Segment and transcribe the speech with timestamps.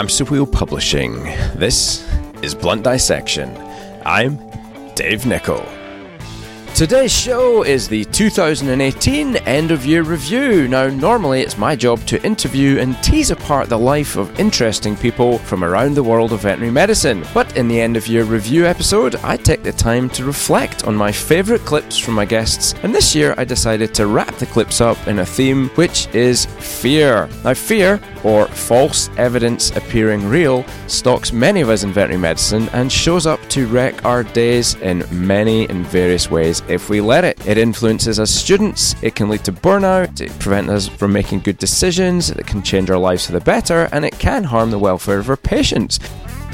[0.00, 1.24] Hamster Wheel Publishing.
[1.56, 2.10] This
[2.40, 3.54] is Blunt Dissection.
[4.06, 4.38] I'm
[4.94, 5.79] Dave Nicol.
[6.80, 10.66] Today's show is the 2018 end of year review.
[10.66, 15.36] Now, normally it's my job to interview and tease apart the life of interesting people
[15.40, 17.22] from around the world of veterinary medicine.
[17.34, 20.96] But in the end of year review episode, I take the time to reflect on
[20.96, 24.80] my favourite clips from my guests, and this year I decided to wrap the clips
[24.80, 27.28] up in a theme which is fear.
[27.44, 32.90] Now, fear, or false evidence appearing real, stalks many of us in veterinary medicine and
[32.90, 37.46] shows up to wreck our days in many and various ways if we let it.
[37.46, 41.58] It influences us students, it can lead to burnout, it prevents us from making good
[41.58, 45.18] decisions, it can change our lives for the better, and it can harm the welfare
[45.18, 45.98] of our patients.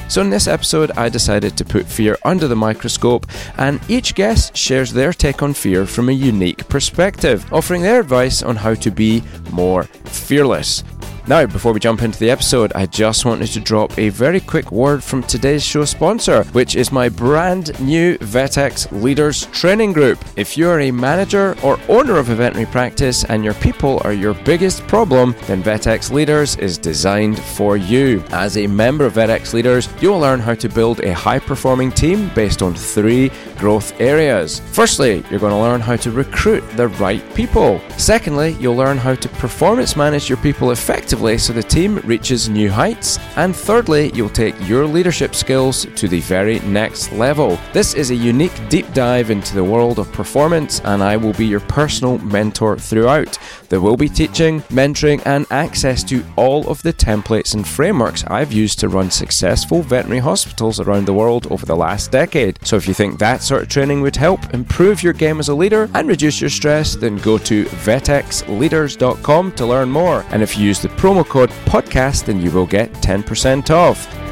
[0.09, 3.27] So, in this episode, I decided to put fear under the microscope,
[3.59, 8.43] and each guest shares their take on fear from a unique perspective, offering their advice
[8.43, 10.85] on how to be more fearless.
[11.29, 14.71] Now, before we jump into the episode, I just wanted to drop a very quick
[14.71, 20.25] word from today's show sponsor, which is my brand new VetX Leaders Training Group.
[20.37, 24.35] If you're a manager or owner of a veterinary practice and your people are your
[24.35, 28.23] biggest problem, then VetX Leaders is designed for you.
[28.31, 32.31] As a member of VetX Leaders, you'll learn how to build a high performing team
[32.37, 34.61] based on three growth areas.
[34.71, 37.81] Firstly, you're going to learn how to recruit the right people.
[37.97, 42.71] Secondly, you'll learn how to performance manage your people effectively so the team reaches new
[42.71, 43.19] heights.
[43.37, 47.59] And thirdly, you'll take your leadership skills to the very next level.
[47.73, 51.47] This is a unique deep dive into the world of performance, and I will be
[51.47, 53.39] your personal mentor throughout.
[53.69, 58.53] There will be teaching, mentoring, and access to all of the templates and frameworks I've
[58.53, 62.59] used to run successful veterinary hospitals around the world over the last decade.
[62.67, 65.55] So if you think that sort of training would help improve your game as a
[65.55, 70.25] leader and reduce your stress, then go to vetexleaders.com to learn more.
[70.31, 74.26] And if you use the promo code podcast, then you will get 10% off.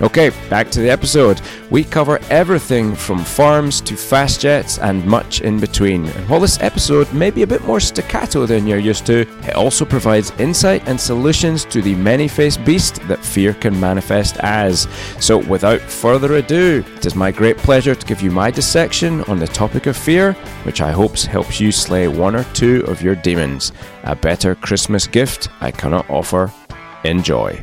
[0.00, 1.40] Okay, back to the episode.
[1.70, 6.06] We cover everything from farms to fast jets and much in between.
[6.06, 9.54] And while this episode may be a bit more staccato than you're used to, it
[9.54, 14.88] also provides insight and solutions to the many faced beast that fear can manifest as.
[15.20, 19.38] So, without further ado, it is my great pleasure to give you my dissection on
[19.38, 20.32] the topic of fear,
[20.64, 23.72] which I hope helps you slay one or two of your demons.
[24.04, 26.52] A better Christmas gift I cannot offer.
[27.04, 27.62] Enjoy.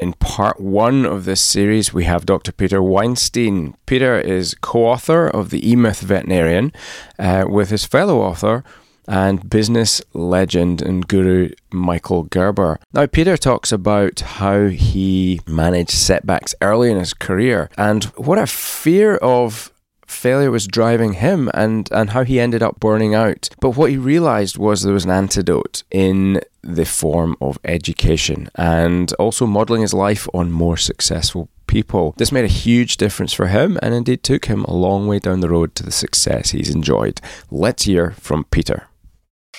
[0.00, 2.52] In part one of this series, we have Dr.
[2.52, 3.74] Peter Weinstein.
[3.84, 6.72] Peter is co author of The E Myth Veterinarian
[7.18, 8.64] uh, with his fellow author
[9.06, 12.78] and business legend and guru Michael Gerber.
[12.94, 18.46] Now, Peter talks about how he managed setbacks early in his career and what a
[18.46, 19.70] fear of
[20.20, 23.48] failure was driving him and, and how he ended up burning out.
[23.58, 29.12] But what he realized was there was an antidote in the form of education and
[29.14, 32.14] also modeling his life on more successful people.
[32.18, 35.40] This made a huge difference for him and indeed took him a long way down
[35.40, 37.20] the road to the success he's enjoyed.
[37.50, 38.88] Let's hear from Peter.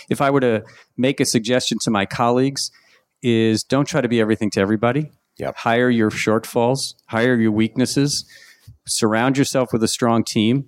[0.09, 0.63] If I were to
[0.95, 2.69] make a suggestion to my colleagues
[3.23, 5.11] is don't try to be everything to everybody.
[5.37, 5.55] Yep.
[5.57, 8.25] Hire your shortfalls, hire your weaknesses,
[8.87, 10.65] surround yourself with a strong team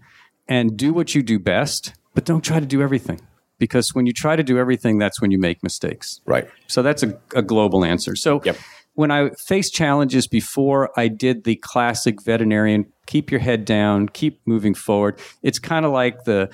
[0.47, 3.19] and do what you do best, but don't try to do everything
[3.59, 6.21] because when you try to do everything, that's when you make mistakes.
[6.25, 6.47] Right.
[6.67, 8.15] So that's a, a global answer.
[8.15, 8.57] So Yep.
[8.93, 14.39] when I faced challenges before, I did the classic veterinarian keep your head down, keep
[14.45, 15.19] moving forward.
[15.41, 16.49] It's kind of like the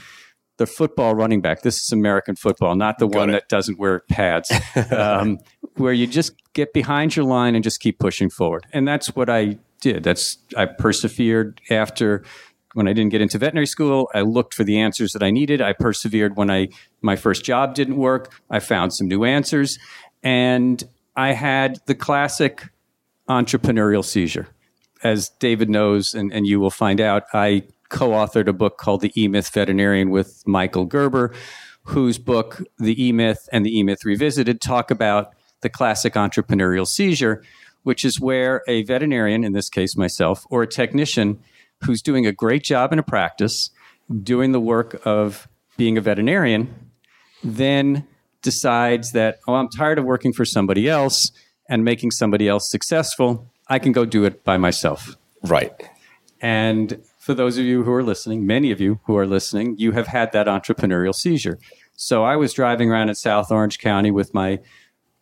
[0.57, 1.61] the football running back.
[1.61, 3.31] This is American football, not the one it.
[3.31, 4.51] that doesn't wear pads,
[4.91, 5.39] um,
[5.77, 8.65] where you just get behind your line and just keep pushing forward.
[8.73, 10.03] And that's what I did.
[10.03, 12.23] That's I persevered after
[12.73, 14.09] when I didn't get into veterinary school.
[14.13, 15.61] I looked for the answers that I needed.
[15.61, 16.69] I persevered when I
[17.01, 18.41] my first job didn't work.
[18.49, 19.79] I found some new answers,
[20.23, 20.83] and
[21.15, 22.69] I had the classic
[23.27, 24.47] entrepreneurial seizure.
[25.01, 29.01] As David knows, and, and you will find out, I co authored a book called
[29.01, 31.33] The E Myth Veterinarian with Michael Gerber,
[31.83, 36.87] whose book, The E Myth and The E Myth Revisited, talk about the classic entrepreneurial
[36.87, 37.43] seizure,
[37.89, 41.39] which is where a veterinarian, in this case myself, or a technician
[41.83, 43.71] who's doing a great job in a practice,
[44.21, 46.71] doing the work of being a veterinarian,
[47.43, 48.05] then
[48.43, 51.31] decides that, oh, I'm tired of working for somebody else
[51.67, 53.49] and making somebody else successful.
[53.69, 55.17] I can go do it by myself.
[55.41, 55.73] Right.
[56.41, 59.93] And for those of you who are listening, many of you who are listening, you
[59.93, 61.57] have had that entrepreneurial seizure.
[61.95, 64.59] So I was driving around in South Orange County with my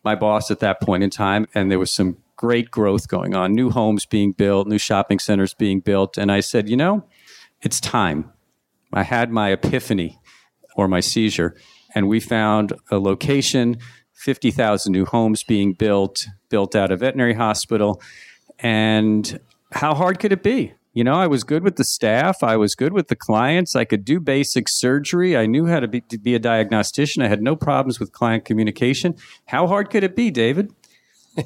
[0.04, 3.52] my boss at that point in time, and there was some great growth going on,
[3.52, 7.04] new homes being built, new shopping centers being built, and I said, you know,
[7.60, 8.32] it's time.
[8.92, 10.18] I had my epiphany
[10.76, 11.54] or my seizure,
[11.94, 13.76] and we found a location
[14.14, 18.00] 50,000 new homes being built, built out a veterinary hospital.
[18.58, 19.38] And
[19.72, 20.74] how hard could it be?
[20.92, 22.42] You know, I was good with the staff.
[22.42, 23.76] I was good with the clients.
[23.76, 25.36] I could do basic surgery.
[25.36, 27.22] I knew how to be, to be a diagnostician.
[27.22, 29.14] I had no problems with client communication.
[29.46, 30.72] How hard could it be, David?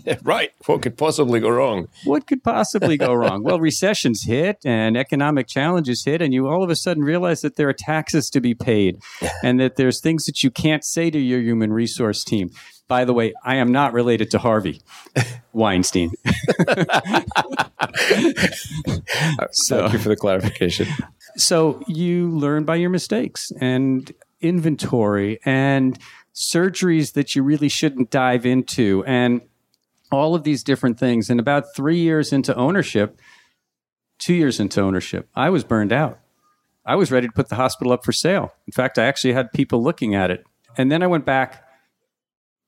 [0.22, 0.50] right.
[0.66, 1.88] What could possibly go wrong?
[2.04, 3.42] What could possibly go wrong?
[3.42, 7.56] well, recessions hit and economic challenges hit, and you all of a sudden realize that
[7.56, 8.98] there are taxes to be paid
[9.42, 12.50] and that there's things that you can't say to your human resource team.
[12.88, 14.82] By the way, I am not related to Harvey
[15.52, 16.10] Weinstein.
[19.52, 20.88] so, Thank you for the clarification.
[21.36, 24.12] So you learn by your mistakes and
[24.42, 25.98] inventory and
[26.34, 29.40] surgeries that you really shouldn't dive into and
[30.12, 31.30] all of these different things.
[31.30, 33.18] And about three years into ownership,
[34.18, 36.18] two years into ownership, I was burned out.
[36.84, 38.54] I was ready to put the hospital up for sale.
[38.66, 40.44] In fact, I actually had people looking at it.
[40.76, 41.64] And then I went back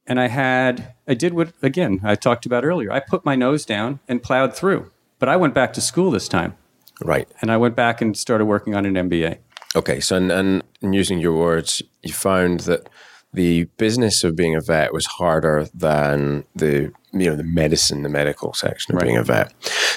[0.06, 2.92] and I had, I did what, again, I talked about earlier.
[2.92, 4.90] I put my nose down and plowed through.
[5.18, 6.54] But I went back to school this time.
[7.02, 7.28] Right.
[7.40, 9.38] And I went back and started working on an MBA.
[9.74, 10.00] Okay.
[10.00, 12.88] So, and, and using your words, you found that
[13.32, 18.08] the business of being a vet was harder than the, you know, the medicine, the
[18.08, 19.06] medical section of right.
[19.06, 19.52] being a vet.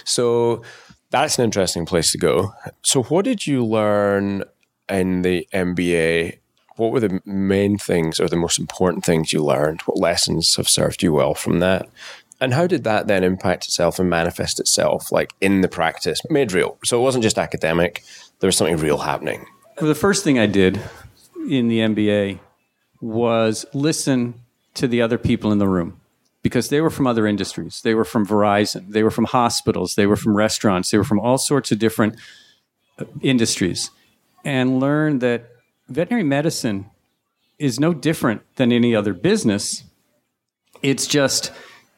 [0.06, 0.64] So
[1.10, 2.54] that's an interesting place to go.
[2.84, 4.44] So, what did you learn
[4.90, 6.40] in the MBA
[6.78, 9.82] what were the main things or the most important things you learned?
[9.82, 11.90] What lessons have served you well from that?
[12.40, 16.54] And how did that then impact itself and manifest itself, like in the practice, made
[16.54, 16.78] real?
[16.86, 18.04] So it wasn't just academic,
[18.40, 19.46] there was something real happening.
[19.82, 20.80] Well, the first thing I did
[21.50, 22.40] in the MBA
[23.02, 24.36] was listen
[24.76, 26.00] to the other people in the room
[26.48, 27.82] because they were from other industries.
[27.82, 31.20] They were from Verizon, they were from hospitals, they were from restaurants, they were from
[31.20, 32.16] all sorts of different
[32.98, 33.92] uh, industries,
[34.46, 35.50] and learn that
[35.90, 36.90] veterinary medicine
[37.60, 39.84] is no different than any other business.
[40.82, 41.52] It's just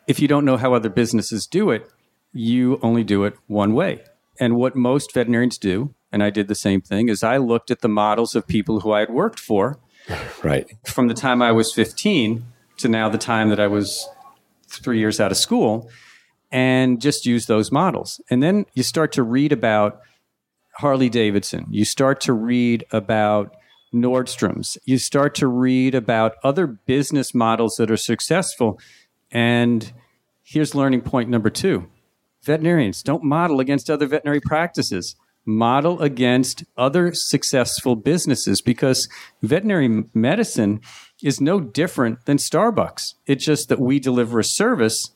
[0.08, 1.88] if you don't know how other businesses do it,
[2.34, 4.02] you only do it one way.
[4.40, 7.82] And what most veterinarians do, and I did the same thing, is I looked at
[7.82, 9.78] the models of people who I had worked for.
[10.42, 10.72] Right.
[10.86, 12.44] From the time I was 15
[12.78, 14.08] to now the time that I was
[14.70, 15.90] three years out of school,
[16.52, 18.22] and just use those models.
[18.30, 20.02] And then you start to read about
[20.78, 21.68] Harley Davidson.
[21.70, 23.56] You start to read about
[23.94, 24.78] Nordstrom's.
[24.86, 28.80] You start to read about other business models that are successful.
[29.32, 29.92] And
[30.44, 31.88] here's learning point number two
[32.44, 35.16] veterinarians don't model against other veterinary practices,
[35.46, 39.10] model against other successful businesses because
[39.42, 40.82] veterinary medicine
[41.22, 43.16] is no different than Starbucks.
[43.26, 45.12] It's just that we deliver a service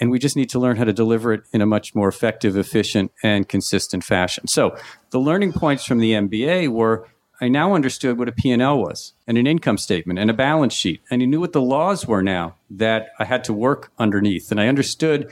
[0.00, 2.56] and we just need to learn how to deliver it in a much more effective,
[2.56, 4.46] efficient, and consistent fashion.
[4.46, 4.76] So
[5.10, 7.08] the learning points from the MBA were
[7.40, 11.02] I now understood what a P&L was and an income statement and a balance sheet.
[11.08, 14.50] And I knew what the laws were now that I had to work underneath.
[14.50, 15.30] And I understood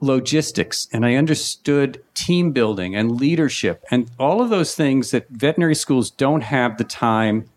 [0.00, 5.74] logistics and I understood team building and leadership and all of those things that veterinary
[5.74, 7.48] schools don't have the time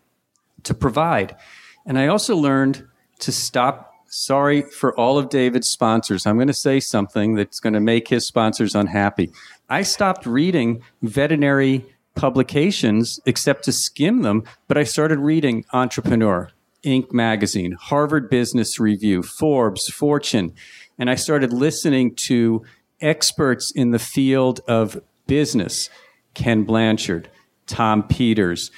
[0.63, 1.35] to provide.
[1.85, 2.87] And I also learned
[3.19, 3.91] to stop.
[4.07, 6.25] Sorry for all of David's sponsors.
[6.25, 9.31] I'm going to say something that's going to make his sponsors unhappy.
[9.69, 11.85] I stopped reading veterinary
[12.15, 16.49] publications except to skim them, but I started reading Entrepreneur,
[16.83, 17.11] Inc.
[17.11, 20.53] magazine, Harvard Business Review, Forbes, Fortune,
[20.97, 22.63] and I started listening to
[23.01, 25.89] experts in the field of business,
[26.33, 27.29] Ken Blanchard,
[27.67, 28.71] Tom Peters,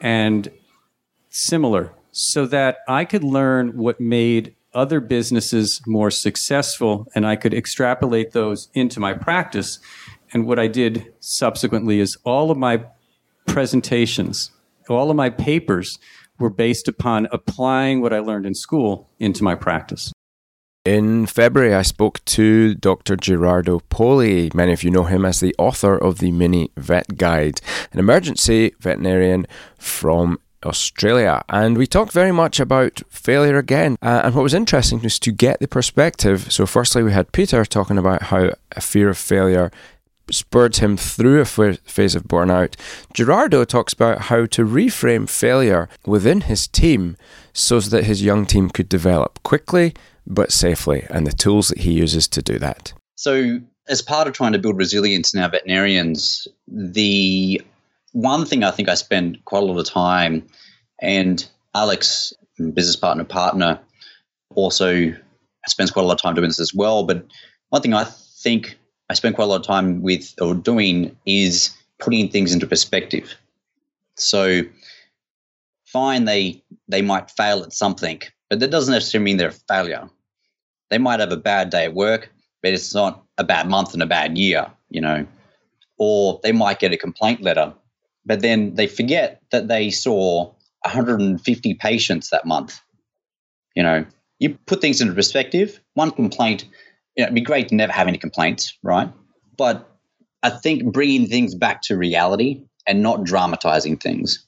[0.00, 0.50] and
[1.30, 7.52] similar, so that I could learn what made other businesses more successful and I could
[7.52, 9.78] extrapolate those into my practice
[10.32, 12.84] and what I did subsequently is all of my
[13.46, 14.50] presentations,
[14.88, 15.98] all of my papers
[16.38, 20.12] were based upon applying what I learned in school into my practice.
[20.84, 23.14] In February, I spoke to Dr.
[23.14, 24.50] Gerardo Poli.
[24.52, 27.60] Many of you know him as the author of the Mini Vet Guide,
[27.92, 29.46] an emergency veterinarian
[29.78, 31.42] from Australia.
[31.48, 33.96] And we talked very much about failure again.
[34.02, 36.52] Uh, and what was interesting was to get the perspective.
[36.52, 39.70] So, firstly, we had Peter talking about how a fear of failure
[40.30, 42.74] spurred him through a phase of burnout,
[43.12, 47.16] Gerardo talks about how to reframe failure within his team
[47.52, 49.94] so that his young team could develop quickly
[50.26, 52.92] but safely, and the tools that he uses to do that.
[53.16, 57.60] So, as part of trying to build resilience in our veterinarians, the
[58.12, 60.46] one thing I think I spend quite a lot of time,
[61.00, 62.32] and Alex,
[62.74, 63.80] business partner, partner,
[64.54, 65.12] also
[65.66, 67.04] spends quite a lot of time doing this as well.
[67.04, 67.24] But
[67.70, 68.78] one thing I think
[69.08, 73.34] I spend quite a lot of time with or doing is putting things into perspective.
[74.16, 74.62] So
[75.84, 80.08] fine they they might fail at something, but that doesn't necessarily mean they're a failure.
[80.90, 82.30] They might have a bad day at work,
[82.62, 85.26] but it's not a bad month and a bad year, you know.
[85.98, 87.72] Or they might get a complaint letter,
[88.24, 90.52] but then they forget that they saw
[90.84, 92.80] 150 patients that month.
[93.74, 94.04] You know,
[94.38, 95.80] you put things into perspective.
[95.94, 96.64] One complaint,
[97.16, 99.10] you know, it'd be great to never have any complaints, right?
[99.56, 99.88] But
[100.42, 104.44] I think bringing things back to reality and not dramatizing things.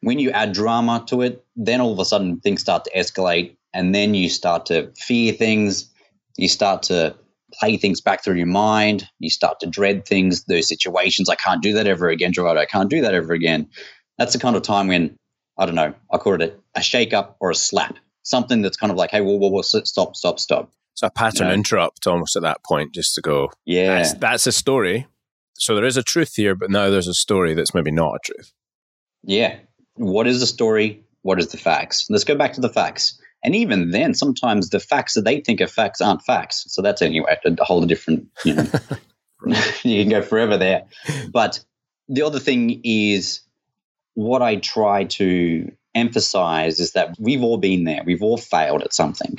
[0.00, 3.56] When you add drama to it, then all of a sudden things start to escalate,
[3.72, 5.90] and then you start to fear things.
[6.36, 7.16] You start to
[7.54, 9.08] play things back through your mind.
[9.18, 11.28] You start to dread things, those situations.
[11.28, 12.58] I can't do that ever again, Gerard.
[12.58, 13.68] I can't do that ever again.
[14.18, 15.16] That's the kind of time when,
[15.58, 17.96] I don't know, I call it a, a shake up or a slap.
[18.22, 20.72] Something that's kind of like, hey, whoa, whoa, whoa, stop, stop, stop.
[20.94, 21.54] So a pattern you know?
[21.54, 25.06] interrupt almost at that point, just to go, yeah, that's, that's a story.
[25.58, 28.18] So there is a truth here, but now there's a story that's maybe not a
[28.24, 28.52] truth.
[29.22, 29.58] Yeah.
[29.94, 31.04] What is the story?
[31.22, 32.06] What is the facts?
[32.10, 33.20] Let's go back to the facts.
[33.46, 36.64] And even then, sometimes the facts that they think are facts aren't facts.
[36.66, 38.66] So that's anyway a whole different, you know,
[39.84, 40.84] you can go forever there.
[41.30, 41.60] But
[42.08, 43.40] the other thing is
[44.14, 48.02] what I try to emphasize is that we've all been there.
[48.04, 49.38] We've all failed at something.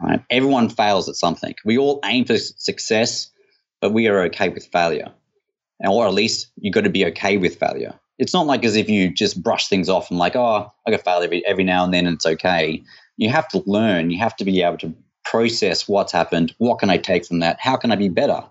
[0.00, 0.22] Right?
[0.30, 1.56] Everyone fails at something.
[1.64, 3.30] We all aim for success,
[3.80, 5.12] but we are okay with failure.
[5.84, 7.94] Or at least you've got to be okay with failure.
[8.16, 11.02] It's not like as if you just brush things off and like, oh, I got
[11.02, 12.84] fail every every now and then and it's okay.
[13.16, 14.10] You have to learn.
[14.10, 14.94] You have to be able to
[15.24, 16.54] process what's happened.
[16.58, 17.58] What can I take from that?
[17.60, 18.42] How can I be better?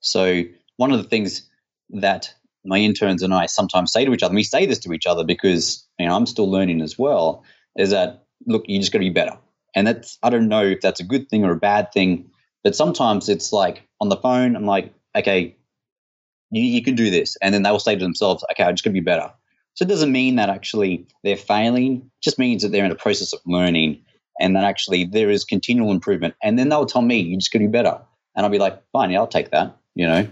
[0.00, 0.42] So
[0.76, 1.48] one of the things
[1.90, 2.32] that
[2.64, 5.24] my interns and I sometimes say to each other, we say this to each other
[5.24, 7.44] because you know I'm still learning as well,
[7.76, 9.36] is that look, you just got to be better.
[9.74, 12.30] And that's I don't know if that's a good thing or a bad thing,
[12.62, 15.56] but sometimes it's like on the phone, I'm like, okay,
[16.50, 18.84] you, you can do this, and then they will say to themselves, okay, I'm just
[18.84, 19.30] got to be better.
[19.74, 22.96] So it doesn't mean that actually they're failing; it just means that they're in a
[22.96, 24.02] process of learning,
[24.40, 26.34] and that actually there is continual improvement.
[26.42, 27.98] And then they'll tell me, you just got to be better,
[28.36, 29.76] and I'll be like, fine, yeah, I'll take that.
[29.94, 30.28] You know,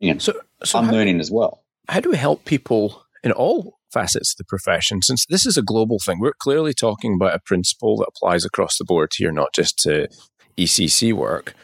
[0.00, 1.62] you know, so, so I'm how, learning as well.
[1.88, 5.62] How do we help people in all facets of the profession, since this is a
[5.62, 9.54] global thing, we're clearly talking about a principle that applies across the board here, not
[9.54, 10.08] just to
[10.58, 11.54] ECC work.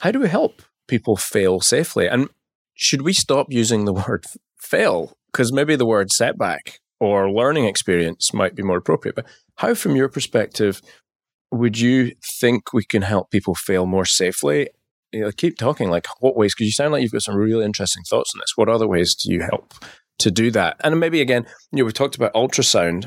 [0.00, 2.06] How do we help people fail safely?
[2.06, 2.28] And
[2.74, 4.26] should we stop using the word
[4.58, 5.16] fail?
[5.38, 9.14] Because maybe the word setback or learning experience might be more appropriate.
[9.14, 9.26] But
[9.58, 10.82] how, from your perspective,
[11.52, 14.70] would you think we can help people fail more safely?
[15.12, 15.90] You know, keep talking.
[15.90, 16.56] Like, what ways?
[16.56, 18.54] Because you sound like you've got some really interesting thoughts on this.
[18.56, 19.74] What other ways do you help
[20.18, 20.76] to do that.
[20.80, 23.06] And maybe again, you know, we talked about ultrasound.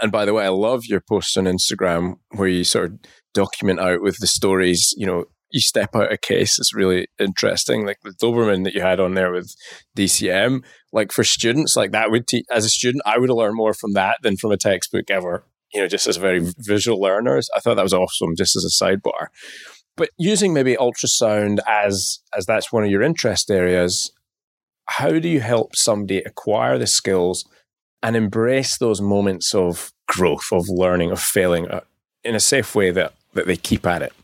[0.00, 2.98] And by the way, I love your posts on Instagram where you sort of
[3.34, 6.58] document out with the stories, you know, you step out a case.
[6.58, 7.86] It's really interesting.
[7.86, 9.54] Like the Doberman that you had on there with
[9.96, 10.62] DCM,
[10.96, 13.92] like for students, like that would teach, as a student, I would learned more from
[13.92, 17.50] that than from a textbook ever, you know, just as a very visual learners.
[17.54, 19.26] I thought that was awesome, just as a sidebar.
[19.94, 24.10] But using maybe ultrasound as, as that's one of your interest areas,
[24.86, 27.44] how do you help somebody acquire the skills
[28.02, 31.80] and embrace those moments of growth, of learning, of failing uh,
[32.24, 34.14] in a safe way that, that they keep at it?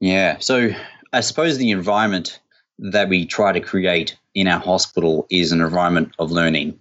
[0.00, 0.38] Yeah.
[0.40, 0.70] So
[1.12, 2.40] I suppose the environment
[2.80, 6.78] that we try to create in our hospital is an environment of learning.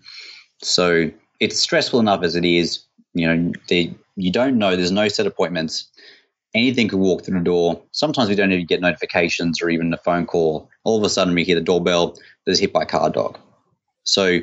[0.61, 2.83] So it's stressful enough as it is.
[3.13, 5.87] You know, they, you don't know, there's no set appointments
[6.53, 7.81] anything could walk through the door.
[7.91, 10.69] Sometimes we don't even get notifications or even a phone call.
[10.83, 12.17] All of a sudden, we hear the doorbell.
[12.45, 13.37] There's hit by a car dog.
[14.03, 14.39] So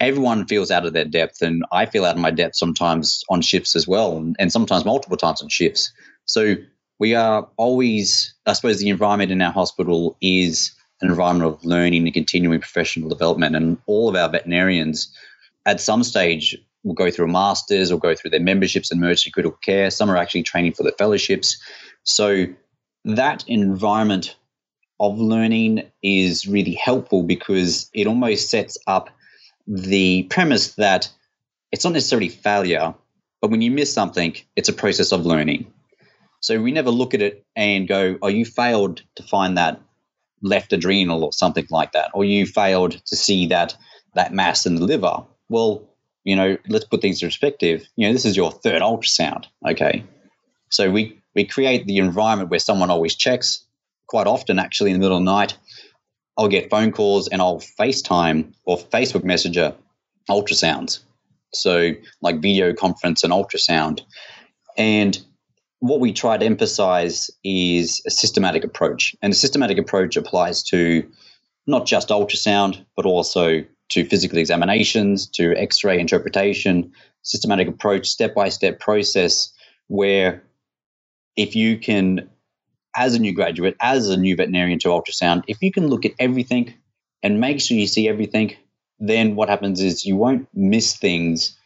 [0.00, 3.40] everyone feels out of their depth, and I feel out of my depth sometimes on
[3.40, 5.92] shifts as well, and, and sometimes multiple times on shifts.
[6.26, 6.56] So
[6.98, 12.04] we are always, I suppose, the environment in our hospital is an environment of learning
[12.04, 15.12] and continuing professional development, and all of our veterinarians
[15.66, 19.30] at some stage will go through a master's or go through their memberships in emergency
[19.30, 19.90] critical care.
[19.90, 21.56] Some are actually training for their fellowships.
[22.04, 22.46] So
[23.04, 24.36] that environment
[25.00, 29.10] of learning is really helpful because it almost sets up
[29.66, 31.10] the premise that
[31.72, 32.94] it's not necessarily failure,
[33.42, 35.70] but when you miss something, it's a process of learning.
[36.40, 39.80] So we never look at it and go, oh, you failed to find that
[40.42, 43.76] left adrenal or something like that, or you failed to see that
[44.14, 45.22] that mass in the liver.
[45.48, 45.86] Well,
[46.24, 47.86] you know, let's put things in perspective.
[47.94, 49.44] You know, this is your third ultrasound.
[49.66, 50.02] Okay.
[50.70, 53.62] So we, we create the environment where someone always checks.
[54.08, 55.56] Quite often, actually, in the middle of the night,
[56.36, 59.74] I'll get phone calls and I'll FaceTime or Facebook Messenger
[60.28, 61.00] ultrasounds.
[61.52, 64.02] So, like video conference and ultrasound.
[64.76, 65.18] And
[65.80, 69.14] what we try to emphasize is a systematic approach.
[69.22, 71.08] And the systematic approach applies to
[71.66, 76.92] not just ultrasound, but also to physical examinations, to x ray interpretation,
[77.22, 79.52] systematic approach, step by step process
[79.88, 80.42] where
[81.36, 82.28] if you can,
[82.96, 86.12] as a new graduate, as a new veterinarian to ultrasound, if you can look at
[86.18, 86.74] everything
[87.22, 88.56] and make sure you see everything,
[88.98, 91.56] then what happens is you won't miss things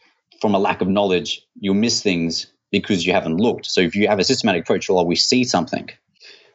[0.41, 1.41] from a lack of knowledge.
[1.55, 3.65] You'll miss things because you haven't looked.
[3.65, 5.89] So if you have a systematic approach, you'll always see something.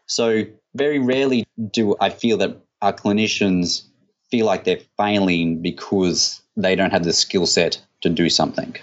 [0.06, 0.44] So
[0.75, 3.82] very rarely do I feel that our clinicians
[4.30, 8.76] feel like they're failing because they don't have the skill set to do something.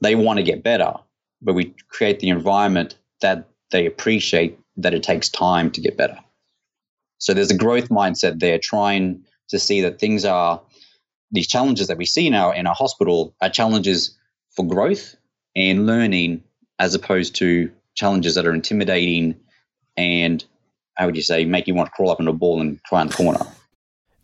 [0.00, 0.94] They want to get better,
[1.42, 6.18] but we create the environment that they appreciate that it takes time to get better.
[7.18, 10.62] So there's a growth mindset there, trying to see that things are
[11.30, 14.16] these challenges that we see now in our hospital are challenges
[14.54, 15.16] for growth
[15.56, 16.42] and learning
[16.78, 19.34] as opposed to challenges that are intimidating
[19.96, 20.44] and
[20.94, 23.02] how would you say make you want to crawl up in a ball and cry
[23.02, 23.46] in the corner.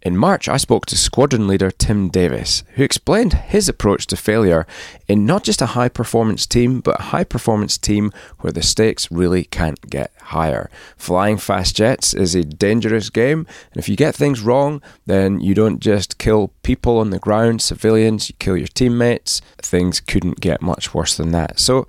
[0.05, 4.67] In March, I spoke to squadron leader Tim Davis, who explained his approach to failure
[5.09, 9.11] in not just a high performance team, but a high performance team where the stakes
[9.11, 10.69] really can't get higher.
[10.99, 15.55] Flying fast jets is a dangerous game, and if you get things wrong, then you
[15.55, 19.41] don't just kill people on the ground, civilians, you kill your teammates.
[19.57, 21.59] Things couldn't get much worse than that.
[21.59, 21.87] So,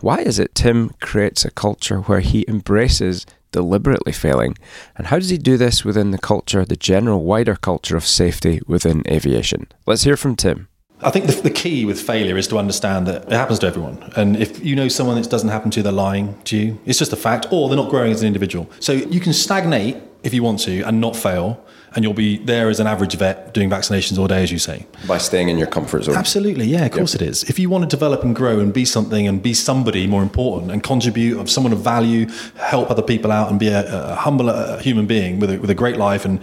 [0.00, 4.56] why is it Tim creates a culture where he embraces deliberately failing?
[4.96, 8.60] And how does he do this within the culture, the general wider culture of safety
[8.66, 9.68] within aviation?
[9.86, 10.68] Let's hear from Tim.
[11.02, 14.12] I think the, the, key with failure is to understand that it happens to everyone.
[14.16, 16.80] And if you know someone that doesn't happen to, they're lying to you.
[16.86, 18.70] It's just a fact, or they're not growing as an individual.
[18.80, 21.62] So you can stagnate if you want to and not fail
[21.94, 24.86] and you'll be there as an average vet doing vaccinations all day, as you say.
[25.06, 26.16] By staying in your comfort zone.
[26.16, 27.22] Absolutely, yeah, of course yep.
[27.22, 27.44] it is.
[27.44, 30.70] If you want to develop and grow and be something and be somebody more important
[30.70, 32.26] and contribute of someone of value,
[32.56, 35.70] help other people out and be a, a humble a human being with a, with
[35.70, 36.40] a great life and,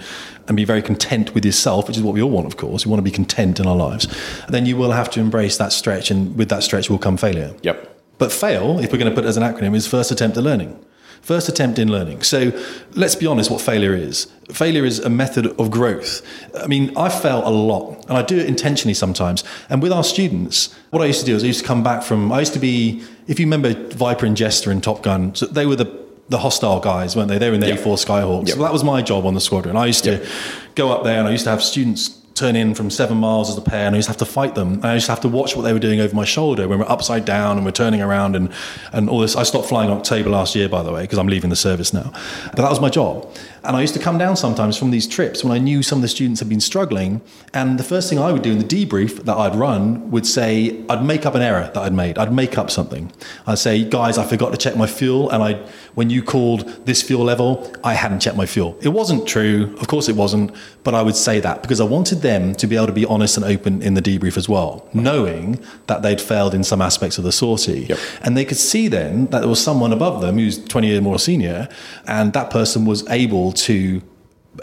[0.47, 2.85] and be very content with yourself, which is what we all want, of course.
[2.85, 4.07] We want to be content in our lives.
[4.49, 7.55] Then you will have to embrace that stretch, and with that stretch will come failure.
[7.61, 7.89] Yep.
[8.17, 10.43] But fail, if we're going to put it as an acronym, is first attempt at
[10.43, 10.83] learning.
[11.23, 12.21] First attempt in learning.
[12.23, 12.51] So
[12.95, 14.27] let's be honest what failure is.
[14.51, 16.21] Failure is a method of growth.
[16.61, 19.41] I mean, I fail a lot and I do it intentionally sometimes.
[19.69, 22.03] And with our students, what I used to do is I used to come back
[22.03, 25.45] from, I used to be, if you remember Viper and Jester and Top Gun, so
[25.45, 27.37] they were the the hostile guys, weren't they?
[27.37, 27.79] They were in the yep.
[27.79, 28.47] A4 Skyhawks.
[28.47, 28.55] Yep.
[28.55, 29.75] So that was my job on the squadron.
[29.75, 30.25] I used to yep.
[30.73, 33.57] go up there and I used to have students turn in from seven miles as
[33.57, 34.73] a pair and I used to have to fight them.
[34.73, 36.79] And I used to have to watch what they were doing over my shoulder when
[36.79, 38.51] we're upside down and we're turning around and,
[38.91, 39.35] and all this.
[39.35, 42.11] I stopped flying October last year, by the way, because I'm leaving the service now.
[42.45, 43.31] But that was my job.
[43.63, 46.01] And I used to come down sometimes from these trips when I knew some of
[46.01, 47.21] the students had been struggling.
[47.53, 50.83] And the first thing I would do in the debrief that I'd run would say,
[50.89, 52.17] I'd make up an error that I'd made.
[52.17, 53.11] I'd make up something.
[53.47, 55.29] I'd say, guys, I forgot to check my fuel.
[55.29, 55.53] And I,
[55.93, 58.77] when you called this fuel level, I hadn't checked my fuel.
[58.81, 59.75] It wasn't true.
[59.79, 60.51] Of course it wasn't.
[60.83, 63.37] But I would say that because I wanted them to be able to be honest
[63.37, 67.23] and open in the debrief as well, knowing that they'd failed in some aspects of
[67.23, 67.85] the sortie.
[67.87, 67.99] Yep.
[68.23, 71.17] And they could see then that there was someone above them who's 20 years more
[71.17, 71.69] senior,
[72.05, 74.01] and that person was able to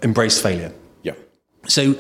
[0.03, 0.73] embrace failure.
[1.03, 1.15] Yeah.
[1.67, 1.97] So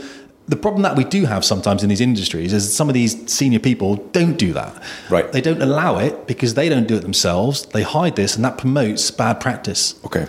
[0.50, 3.60] the problem that we do have sometimes in these industries is some of these senior
[3.60, 4.82] people don't do that.
[5.08, 5.30] Right.
[5.30, 7.66] They don't allow it because they don't do it themselves.
[7.66, 9.98] They hide this, and that promotes bad practice.
[10.04, 10.26] Okay.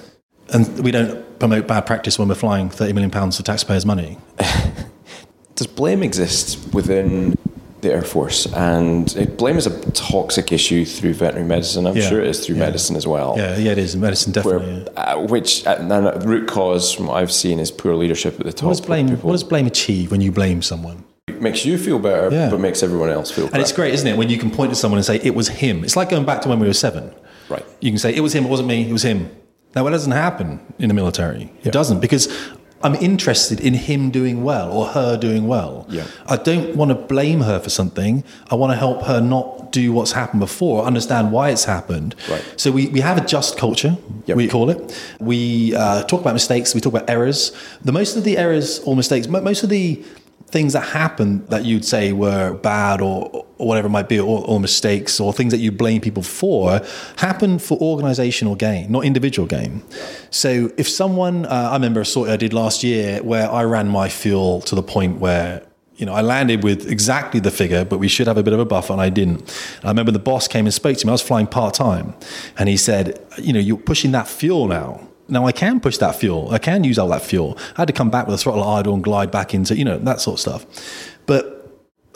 [0.54, 4.18] And we don't promote bad practice when we're flying 30 million pounds of taxpayers' money.
[5.56, 7.38] Does blame exist within
[7.82, 11.88] the Air Force, and it, blame is a toxic issue through veterinary medicine.
[11.88, 12.08] I'm yeah.
[12.08, 12.66] sure it is through yeah.
[12.66, 13.36] medicine as well.
[13.38, 13.96] Yeah, yeah, it is.
[13.96, 14.84] Medicine definitely.
[14.84, 18.46] Where, uh, which uh, the root cause, from what I've seen, is poor leadership at
[18.46, 18.68] the top.
[18.68, 19.10] What does blame?
[19.18, 21.04] What does blame achieve when you blame someone?
[21.28, 22.50] It makes you feel better, yeah.
[22.50, 23.46] but makes everyone else feel.
[23.46, 23.56] Better.
[23.56, 25.48] And it's great, isn't it, when you can point to someone and say it was
[25.48, 25.84] him.
[25.84, 27.14] It's like going back to when we were seven.
[27.50, 27.66] Right.
[27.80, 28.46] You can say it was him.
[28.46, 28.88] It wasn't me.
[28.88, 29.30] It was him.
[29.76, 31.52] Now, it doesn't happen in the military.
[31.64, 32.28] It doesn't because
[32.84, 35.86] I'm interested in him doing well or her doing well.
[35.90, 36.06] Yeah.
[36.28, 38.24] I don't want to blame her for something.
[38.50, 42.16] I want to help her not do what's happened before, understand why it's happened.
[42.30, 42.44] Right.
[42.58, 44.38] So we, we have a just culture, yep.
[44.38, 45.14] we call it.
[45.20, 47.56] We uh, talk about mistakes, we talk about errors.
[47.84, 50.04] The most of the errors or mistakes, most of the
[50.48, 54.46] things that happened that you'd say were bad or, or whatever it might be, or,
[54.46, 56.82] or, mistakes or things that you blame people for,
[57.18, 59.84] happen for organizational gain, not individual gain.
[60.32, 63.88] So if someone, uh, I remember a sort I did last year where I ran
[63.88, 65.66] my fuel to the point where
[65.98, 68.60] you know, I landed with exactly the figure, but we should have a bit of
[68.60, 69.56] a buffer, and I didn't.
[69.84, 71.12] I remember the boss came and spoke to me.
[71.12, 72.16] I was flying part time,
[72.58, 76.16] and he said, "You know, you're pushing that fuel now." Now I can push that
[76.16, 76.50] fuel.
[76.52, 77.56] I can use all that fuel.
[77.78, 80.00] I had to come back with a throttle idle and glide back into, you know,
[80.00, 80.66] that sort of stuff.
[81.26, 81.61] But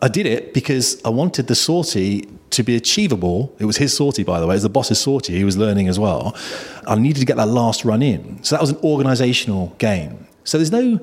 [0.01, 3.55] I did it because I wanted the sortie to be achievable.
[3.59, 4.53] It was his sortie, by the way.
[4.53, 5.35] It was the boss's sortie.
[5.35, 6.35] He was learning as well.
[6.85, 8.43] I needed to get that last run in.
[8.43, 10.27] So that was an organizational game.
[10.43, 10.99] So there's no.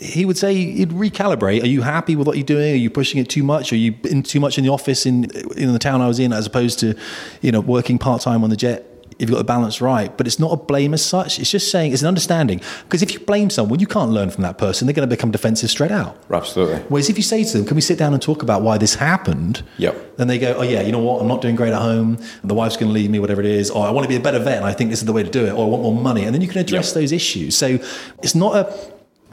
[0.00, 1.62] He would say he'd recalibrate.
[1.62, 2.72] Are you happy with what you're doing?
[2.72, 3.72] Are you pushing it too much?
[3.72, 5.24] Are you in too much in the office in
[5.56, 6.94] in the town I was in, as opposed to,
[7.42, 8.89] you know, working part time on the jet?
[9.20, 11.38] If you've got the balance right, but it's not a blame as such.
[11.38, 12.62] It's just saying it's an understanding.
[12.84, 14.86] Because if you blame someone, you can't learn from that person.
[14.86, 16.16] They're going to become defensive straight out.
[16.32, 16.78] Absolutely.
[16.88, 18.94] Whereas if you say to them, "Can we sit down and talk about why this
[18.94, 20.16] happened?" Yep.
[20.16, 21.20] Then they go, "Oh yeah, you know what?
[21.20, 22.16] I'm not doing great at home.
[22.42, 23.70] The wife's going to leave me, whatever it is.
[23.70, 25.22] Or I want to be a better vet, and I think this is the way
[25.22, 25.52] to do it.
[25.52, 26.94] Or I want more money." And then you can address Yep.
[26.94, 27.54] those issues.
[27.56, 27.78] So
[28.22, 28.74] it's not a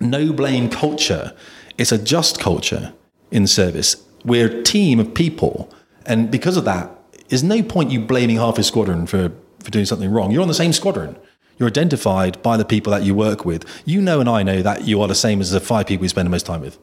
[0.01, 1.31] no blame culture.
[1.77, 2.91] It's a just culture
[3.31, 3.95] in service.
[4.25, 5.69] We're a team of people,
[6.05, 6.91] and because of that,
[7.29, 10.31] there's no point you blaming half a squadron for for doing something wrong.
[10.31, 11.17] You're on the same squadron.
[11.57, 13.65] You're identified by the people that you work with.
[13.85, 16.09] You know, and I know that you are the same as the five people you
[16.09, 16.77] spend the most time with.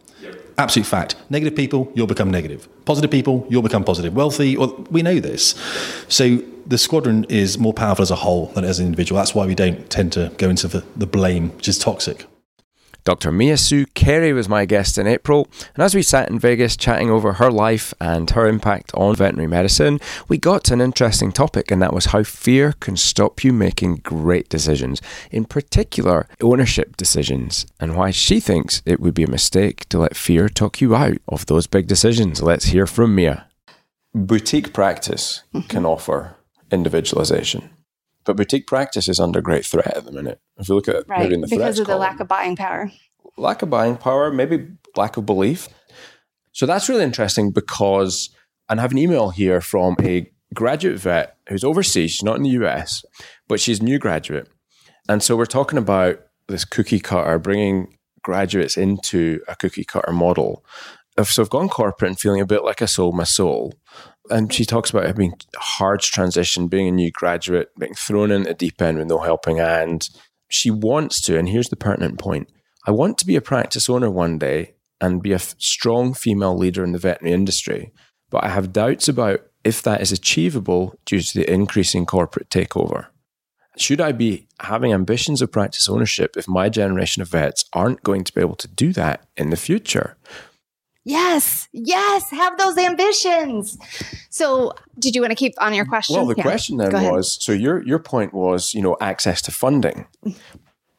[0.56, 1.16] Absolute fact.
[1.30, 2.68] Negative people, you'll become negative.
[2.84, 4.14] Positive people, you'll become positive.
[4.14, 5.54] Wealthy, well, we know this.
[6.08, 9.18] So the squadron is more powerful as a whole than as an individual.
[9.18, 12.26] That's why we don't tend to go into the, the blame, which is toxic.
[13.04, 13.30] Dr.
[13.30, 17.10] Mia Sue Carey was my guest in April, and as we sat in Vegas chatting
[17.10, 21.70] over her life and her impact on veterinary medicine, we got to an interesting topic,
[21.70, 27.66] and that was how fear can stop you making great decisions, in particular, ownership decisions,
[27.78, 31.18] and why she thinks it would be a mistake to let fear talk you out
[31.28, 32.40] of those big decisions.
[32.40, 33.48] Let's hear from Mia.
[34.14, 35.86] Boutique practice can mm-hmm.
[35.86, 36.36] offer
[36.70, 37.68] individualization.
[38.24, 40.40] But boutique practice is under great threat at the minute.
[40.58, 41.20] If you look at Right.
[41.20, 42.90] maybe in the Because of the column lack of buying power.
[43.36, 45.68] lack of buying power, maybe lack of belief.
[46.52, 48.30] So that's really interesting because,
[48.68, 52.44] and I have an email here from a graduate vet who's overseas, she's not in
[52.44, 53.04] the US,
[53.48, 54.48] but she's a new graduate.
[55.08, 60.64] And so we're talking about this cookie cutter, bringing graduates into a cookie cutter model.
[61.18, 63.74] If- So I've gone corporate and feeling a bit like I sold my soul.
[64.30, 68.44] And she talks about it being hard transition, being a new graduate, being thrown in
[68.44, 70.08] the deep end with no helping hand.
[70.48, 72.48] She wants to, and here's the pertinent point
[72.86, 76.56] I want to be a practice owner one day and be a f- strong female
[76.56, 77.92] leader in the veterinary industry,
[78.30, 83.06] but I have doubts about if that is achievable due to the increasing corporate takeover.
[83.76, 88.22] Should I be having ambitions of practice ownership if my generation of vets aren't going
[88.24, 90.16] to be able to do that in the future?
[91.04, 93.76] Yes, yes, have those ambitions.
[94.30, 96.16] So, did you want to keep on your question?
[96.16, 96.42] Well, the Yeah.
[96.42, 97.12] question then Go ahead.
[97.12, 100.06] was so your your point was, you know, access to funding.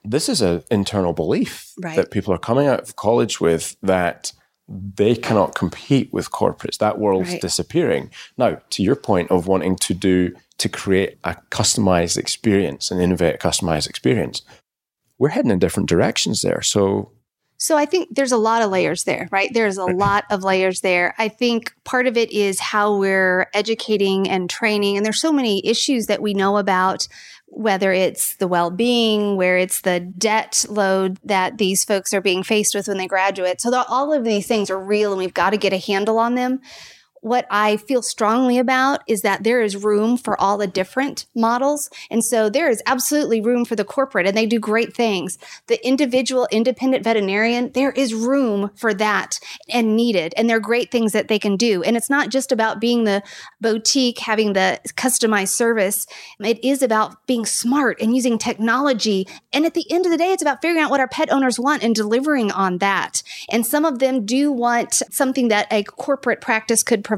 [0.03, 1.95] This is an internal belief Right.
[1.95, 4.31] that people are coming out of college with that
[4.67, 6.77] they cannot compete with corporates.
[6.77, 7.41] That world's Right.
[7.41, 8.09] disappearing.
[8.37, 13.35] Now, to your point of wanting to do to create a customized experience and innovate
[13.35, 14.41] a customized experience,
[15.19, 16.61] we're heading in different directions there.
[16.61, 17.11] So
[17.65, 19.49] So I think there's a lot of layers there, right?
[19.51, 21.15] There's a lot of layers there.
[21.17, 24.97] I think part of it is how we're educating and training.
[24.97, 27.07] And there's so many issues that we know about,
[27.47, 32.43] whether it's the well being, where it's the debt load that these folks are being
[32.43, 33.59] faced with when they graduate.
[33.59, 36.35] So all of these things are real and we've got to get a handle on
[36.35, 36.61] them.
[37.25, 41.89] What I feel strongly about is that there is room for all the different models.
[42.11, 45.39] And so there is absolutely room for the corporate, and they do great things.
[45.65, 50.35] The individual independent veterinarian, there is room for that and needed.
[50.37, 51.81] And there are great things that they can do.
[51.81, 53.23] And it's not just about being the
[53.59, 56.05] boutique, having the customized service.
[56.39, 59.27] It is about being smart and using technology.
[59.51, 61.59] And at the end of the day, it's about figuring out what our pet owners
[61.59, 63.23] want and delivering on that.
[63.49, 67.14] And some of them do want something that a corporate practice could provide.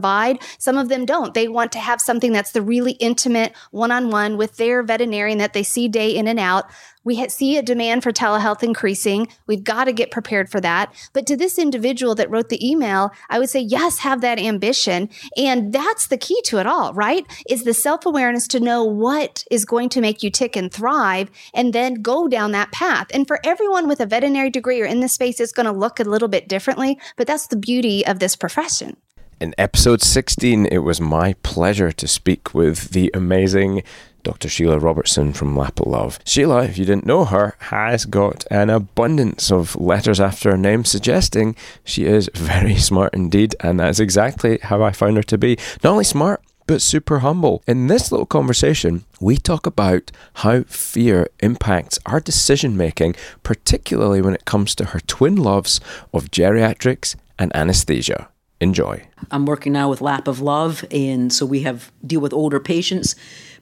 [0.57, 1.33] Some of them don't.
[1.33, 5.37] They want to have something that's the really intimate one on one with their veterinarian
[5.39, 6.65] that they see day in and out.
[7.07, 9.29] We see a demand for telehealth increasing.
[9.47, 10.93] We've got to get prepared for that.
[11.13, 15.09] But to this individual that wrote the email, I would say, yes, have that ambition.
[15.37, 17.25] And that's the key to it all, right?
[17.49, 21.29] Is the self awareness to know what is going to make you tick and thrive
[21.53, 23.07] and then go down that path.
[23.13, 26.01] And for everyone with a veterinary degree or in this space, it's going to look
[26.01, 26.99] a little bit differently.
[27.15, 28.97] But that's the beauty of this profession.
[29.39, 33.83] In episode 16, it was my pleasure to speak with the amazing
[34.23, 34.47] Dr.
[34.47, 36.17] Sheilah Robertson from Lap of Love.
[36.25, 40.83] Sheilah, if you didn't know her, has got an abundance of letters after her name
[40.85, 45.55] suggesting she is very smart indeed, and that's exactly how I found her to be.
[45.83, 47.61] Not only smart, but super humble.
[47.67, 54.33] In this little conversation, we talk about how fear impacts our decision making, particularly when
[54.33, 55.79] it comes to her twin loves
[56.11, 58.29] of geriatrics and anesthesia.
[58.59, 59.05] Enjoy.
[59.29, 63.15] I'm working now with Lap of Love, and so we have deal with older patients.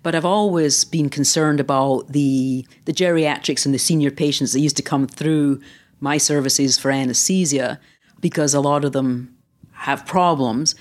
[0.04, 4.78] But I've always been concerned about the the geriatrics and the senior patients that used
[4.78, 5.60] to come through
[6.00, 7.80] my services for anesthesia
[8.22, 9.36] because a lot of them
[9.74, 10.76] have problems.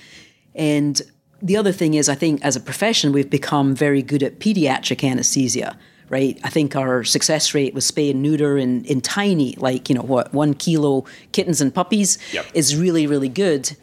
[0.53, 1.01] And
[1.41, 5.03] the other thing is, I think as a profession, we've become very good at pediatric
[5.09, 5.77] anesthesia
[6.09, 6.39] right?
[6.43, 10.03] I think our success rate with spay and neuter in, in tiny, like, you know,
[10.03, 12.45] what, one kilo kittens and puppies Yep.
[12.53, 13.75] is really, really good.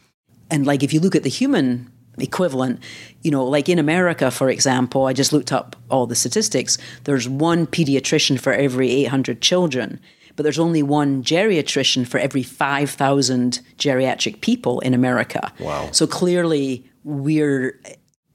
[0.53, 2.81] And like, if you look at the human equivalent,
[3.23, 6.77] you know, like in America, for example, I just looked up all the statistics.
[7.05, 9.99] There's one pediatrician for every 800 children,
[10.37, 15.53] but there's only one geriatrician for every 5,000 geriatric people in America.
[15.59, 15.91] Wow.
[15.91, 17.81] So clearly, we're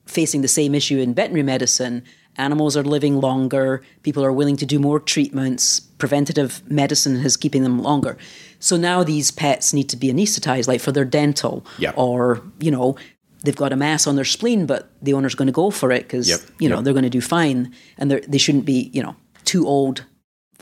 [0.08, 2.04] facing the same issue in veterinary medicine.
[2.38, 3.84] Animals are living longer.
[4.02, 5.80] People are willing to do more treatments.
[6.00, 8.18] Preventative medicine is keeping them longer.
[8.60, 11.92] So now these pets need to be anesthetized, like for their dental, Yeah.
[11.96, 12.96] or you know
[13.44, 16.04] they've got a mass on their spleen, but the owner's going to go for it
[16.04, 16.84] because Yep, you know yep.
[16.84, 19.16] they're going to do fine, and they shouldn't be you know
[19.46, 20.04] too old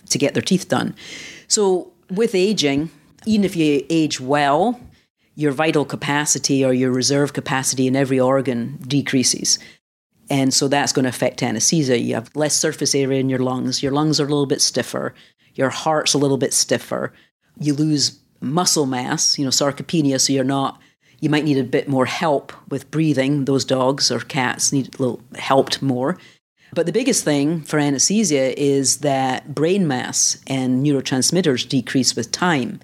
[0.10, 0.94] to get their teeth done.
[1.48, 2.90] So with aging,
[3.26, 4.80] even if you age well,
[5.36, 9.58] your vital capacity or your reserve capacity in every organ decreases.
[10.30, 12.00] And so that's going to affect anesthesia.
[12.00, 13.84] You have less surface area in your lungs.
[13.84, 15.14] Your lungs are a little bit stiffer.
[15.56, 17.14] Your heart's a little bit stiffer.
[17.60, 20.20] You lose muscle mass, you know, sarcopenia.
[20.20, 20.80] So you're not,
[21.20, 23.46] you might need a bit more help with breathing.
[23.46, 26.18] Those dogs or cats need a little helped more.
[26.74, 32.82] But the biggest thing for anesthesia is that brain mass and neurotransmitters decrease with time.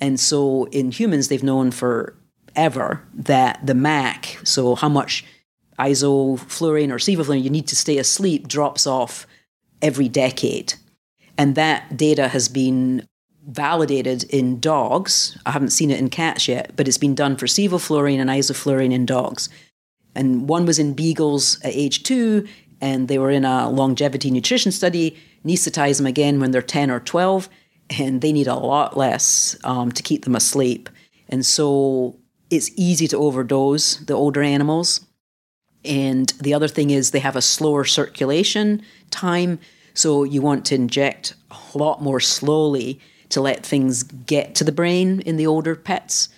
[0.00, 5.24] And so in humans, they've known forever that the MAC, so how much
[5.78, 9.26] isoflurane or sevoflurane you need to stay asleep, drops off
[9.80, 10.74] every decade.
[11.38, 13.06] And that data has been
[13.46, 15.36] validated in dogs.
[15.44, 18.92] I haven't seen it in cats yet, but it's been done for sevoflurane and isoflurane
[18.92, 19.48] in dogs.
[20.14, 22.46] And one was in beagles at age two,
[22.80, 25.16] and they were in a longevity nutrition study.
[25.44, 27.48] Anesthetize them again when they're 10 or 12,
[27.98, 30.88] and they need a lot less um, to keep them asleep.
[31.28, 32.18] And so
[32.50, 35.06] it's easy to overdose the older animals.
[35.84, 39.58] And the other thing is they have a slower circulation time.
[39.94, 43.00] So you want to inject a lot more slowly
[43.32, 46.28] to let things get to the brain in the older pets.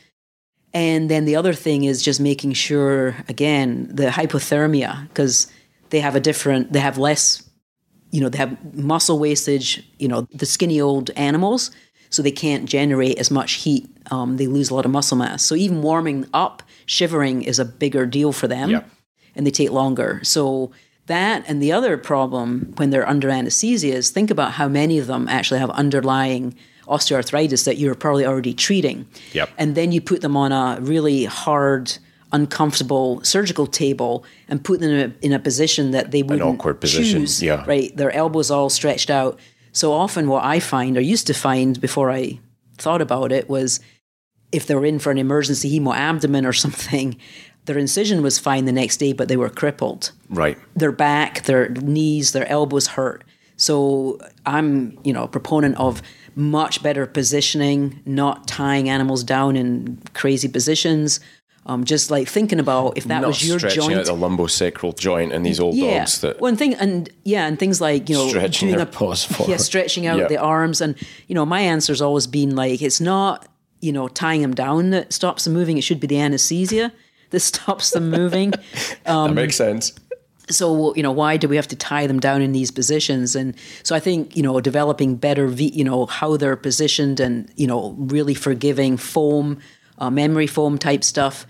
[0.73, 5.47] And then the other thing is just making sure, again, the hypothermia, because
[5.91, 7.49] they have a different, they have less,
[8.11, 11.71] you know, they have muscle wastage, you know, the skinny old animals,
[12.11, 13.89] so they can't generate as much heat.
[14.11, 15.45] Um, they lose a lot of muscle mass.
[15.45, 18.83] So even warming up, shivering is a bigger deal for them Yeah.
[19.37, 20.21] and they take longer.
[20.23, 20.73] So
[21.07, 25.07] that and the other problem when they're under anesthesia is think about how many of
[25.07, 26.55] them actually have underlying
[26.87, 29.07] osteoarthritis that you're probably already treating.
[29.33, 29.51] Yep.
[29.59, 31.97] And then you put them on a really hard,
[32.33, 36.81] uncomfortable surgical table and put them in a, in a position that they wouldn't awkward
[36.81, 37.65] position, choose, yeah.
[37.67, 37.97] Right.
[37.97, 39.39] Their elbows all stretched out.
[39.73, 42.39] So often what I find or used to find before I
[42.79, 43.81] thought about it was
[44.53, 47.17] if they were in for an emergency hemoabdomen or something,
[47.65, 50.13] their incision was fine the next day, but they were crippled.
[50.29, 50.59] Right.
[50.77, 53.25] Their back, their knees, their elbows hurt.
[53.57, 56.03] So I'm, you know, a proponent of
[56.37, 61.21] much better positioning, not tying animals down in crazy positions.
[61.67, 63.95] Um, just like thinking about if that Not was your stretching joint.
[64.01, 66.01] out the lumbosacral joint in these old yeah.
[66.01, 68.91] dogs that One thing, and yeah, and things like you know, Stretching doing their a-
[68.91, 69.51] paws forward.
[69.51, 70.29] yeah, stretching out Yeah.
[70.29, 70.95] the arms, and
[71.27, 73.49] you know, my answer's always been like, it's not
[73.81, 75.79] you know tying them down that stops them moving.
[75.79, 76.93] It should be the anesthesia
[77.31, 78.53] that stops them moving.
[79.05, 79.95] that makes sense.
[80.51, 83.35] So you know why do we have to tie them down in these positions?
[83.35, 87.67] And so i think you know developing better you know how they're positioned and you
[87.67, 89.59] know really forgiving foam
[89.99, 91.47] uh, memory foam type stuff.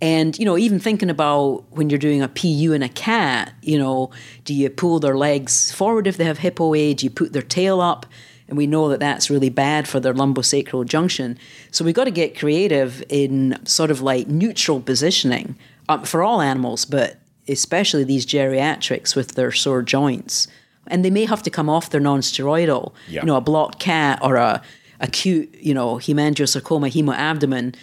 [0.00, 3.78] And you know even thinking about when you're doing a pu in a cat you
[3.78, 4.10] know
[4.44, 7.42] do you pull their legs forward if they have hip oa do you put their
[7.42, 8.06] tail up?
[8.48, 11.36] And we know that that's really bad for their lumbosacral junction.
[11.72, 15.56] So we've got to get creative in sort of like neutral positioning
[15.88, 20.48] um, for all animals but especially these geriatrics with their sore joints.
[20.86, 22.92] And they may have to come off their non-steroidal.
[23.08, 23.22] Yeah.
[23.22, 24.62] You know, a blocked cat or a
[25.00, 27.74] acute, you know, hemangiosarcoma hemoabdomen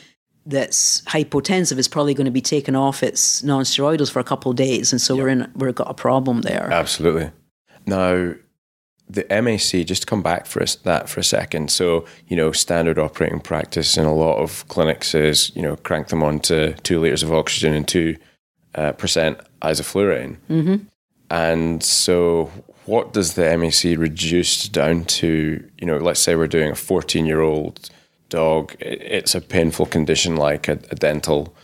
[0.45, 4.57] that's hypotensive is probably going to be taken off its non-steroidals for a couple of
[4.57, 4.91] days.
[4.91, 6.69] And so we're in we've got a problem there.
[6.71, 7.31] Absolutely.
[7.85, 8.33] Now,
[9.09, 11.71] the MAC, just to come back for us, that for a second.
[11.71, 16.07] So, you know, standard operating practice in a lot of clinics is, you know, crank
[16.07, 18.17] them on to two liters of oxygen and two
[18.75, 20.37] uh, percent isoflurane.
[20.49, 20.75] Mm-hmm.
[21.29, 22.51] And so,
[22.85, 25.63] what does the MAC reduce down to?
[25.79, 27.89] You know, let's say we're doing a 14 year old
[28.29, 31.55] dog, it's a painful condition like a, a dental.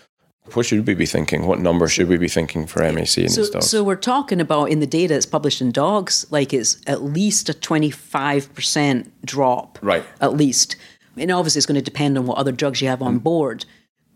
[0.54, 1.46] What should we be thinking?
[1.46, 3.70] What number should we be thinking for MAC in So, these dogs?
[3.70, 7.50] so we're talking about in the data that's published in dogs, like it's at least
[7.50, 9.78] a 25% drop.
[9.82, 10.04] Right.
[10.22, 10.76] At least.
[11.18, 13.06] And obviously it's going to depend on what other drugs you have Mm.
[13.06, 13.66] on board.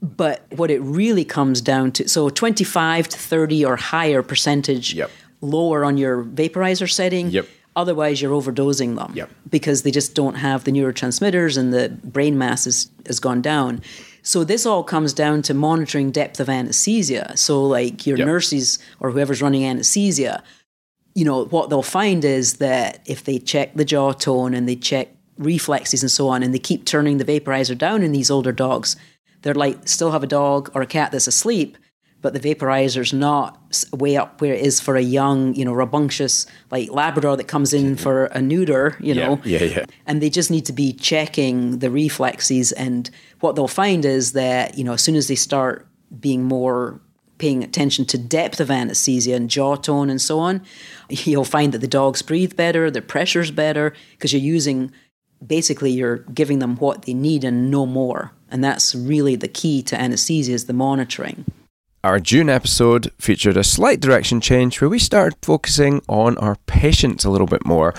[0.04, 5.10] But what it really comes down to, so 25 to 30 or higher percentage Yep.
[5.42, 7.30] lower on your vaporizer setting.
[7.32, 7.48] Yep.
[7.78, 9.30] Otherwise, you're overdosing them Yep.
[9.50, 13.82] because they just don't have the neurotransmitters and the brain mass is, has gone down.
[14.22, 17.34] So this all comes down to monitoring depth of anesthesia.
[17.36, 20.44] So like your nurses or whoever's running anesthesia,
[21.16, 24.76] you know, what they'll find is that if they check the jaw tone and they
[24.76, 28.52] check reflexes and so on, and they keep turning the vaporizer down in these older
[28.52, 28.96] dogs,
[29.44, 31.78] they're like still have a dog or a cat that's asleep,
[32.22, 33.60] but the vaporizer's not
[33.92, 37.74] way up where it is for a young, you know, rambunctious like Labrador that comes
[37.74, 39.40] in for a neuter, you know.
[39.44, 39.86] yeah, yeah.
[40.08, 42.72] And they just need to be checking the reflexes.
[42.72, 43.10] And
[43.42, 45.88] what they'll find is that, you know, as soon as they start
[46.20, 47.02] being more
[47.40, 50.62] paying attention to depth of anesthesia and jaw tone and so on,
[51.10, 54.94] you'll find that the dogs breathe better, their pressure's better, because you're using
[55.46, 58.32] basically you're giving them what they need and no more.
[58.50, 61.46] And that's really the key to anesthesia is the monitoring.
[62.06, 67.24] Our June episode featured a slight direction change where we started focusing on our patients
[67.24, 67.94] a little bit more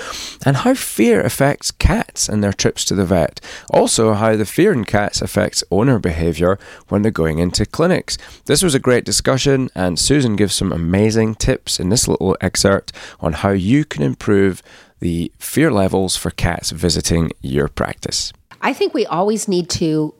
[0.44, 3.40] and how fear affects cats and their trips to the vet.
[3.70, 8.18] Also, how the fear in cats affects owner behaviour when they're going into clinics.
[8.44, 12.92] This was a great discussion, and Susan gives some amazing tips in this little excerpt
[13.20, 14.62] on how you can improve
[15.04, 18.32] the fear levels for cats visiting your practice.
[18.62, 20.14] I think we always need to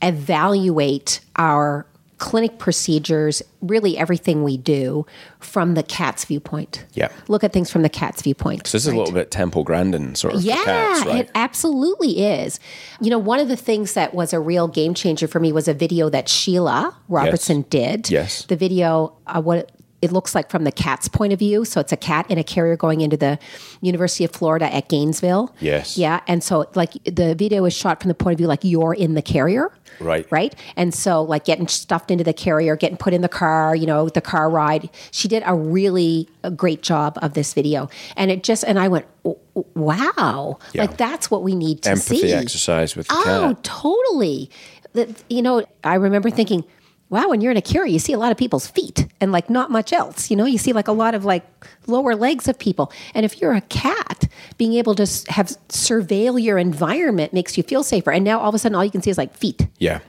[0.00, 1.84] evaluate our
[2.16, 5.04] clinic procedures, really everything we do,
[5.38, 6.86] from the cat's viewpoint.
[6.94, 7.10] Yeah.
[7.28, 8.66] Look at things from the cat's viewpoint.
[8.68, 11.26] So this is a little bit Temple Grandin sort of Yeah, cats, right?
[11.26, 12.58] it absolutely is.
[13.02, 15.68] You know, one of the things that was a real game changer for me was
[15.68, 18.08] a video that Sheilah Robertson did.
[18.08, 18.46] Yes.
[18.46, 19.70] The video, uh, what
[20.02, 21.64] it looks like from the cat's point of view.
[21.64, 23.38] So it's a cat in a carrier going into the
[23.80, 25.54] University of Florida at Gainesville.
[25.60, 25.96] Yes.
[25.96, 26.20] Yeah.
[26.26, 29.14] And so, like, the video is shot from the point of view like you're in
[29.14, 29.72] the carrier.
[30.00, 30.26] Right.
[30.30, 30.54] Right.
[30.76, 34.08] And so, like, getting stuffed into the carrier, getting put in the car, you know,
[34.08, 34.90] the car ride.
[35.12, 37.88] She did a really great job of this video.
[38.16, 40.58] And it just, and I went, "W- w- wow.
[40.72, 40.82] Yeah.
[40.82, 42.32] Like, that's what we need to Empathy see.
[42.32, 43.62] exercise with the Oh, cat.
[43.64, 44.50] totally.
[44.94, 46.64] That you know, I remember thinking,
[47.12, 49.50] wow, when you're in a carrier, you see a lot of people's feet and like
[49.50, 50.30] not much else.
[50.30, 51.44] You know, you see like a lot of like
[51.86, 52.90] lower legs of people.
[53.14, 57.84] And if you're a cat, being able to have surveil your environment makes you feel
[57.84, 58.10] safer.
[58.10, 59.68] And now all of a sudden, all you can see is like feet.
[59.78, 60.00] Yeah.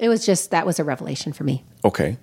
[0.00, 1.64] It was just that was a revelation for me.
[1.84, 2.18] Okay.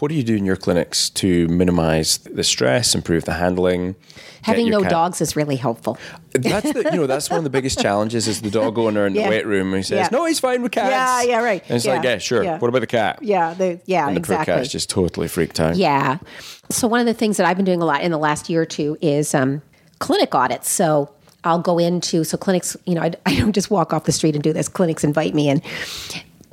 [0.00, 3.96] What do you do in your clinics to minimize the stress, improve the handling?
[4.42, 5.98] Having no cat- dogs is really helpful.
[6.32, 9.14] That's the, you know that's one of the biggest challenges is the dog owner in
[9.14, 9.24] Yeah.
[9.24, 9.74] the weight room.
[9.74, 10.08] He says, Yeah.
[10.12, 11.62] "No, he's fine with cats." Yeah, yeah, right.
[11.68, 12.44] And it's Yeah, like, "Yeah, sure.
[12.58, 14.54] What about the cat?" Yeah, they, yeah, And the poor exactly.
[14.54, 15.74] cat's just totally freaked out.
[15.76, 16.18] Yeah.
[16.70, 18.62] So one of the things that I've been doing a lot in the last year
[18.62, 19.62] or two is um,
[19.98, 20.70] clinic audits.
[20.70, 21.10] So
[21.42, 22.76] I'll go into so clinics.
[22.86, 24.68] You know, I, I don't just walk off the street and do this.
[24.68, 25.60] Clinics invite me in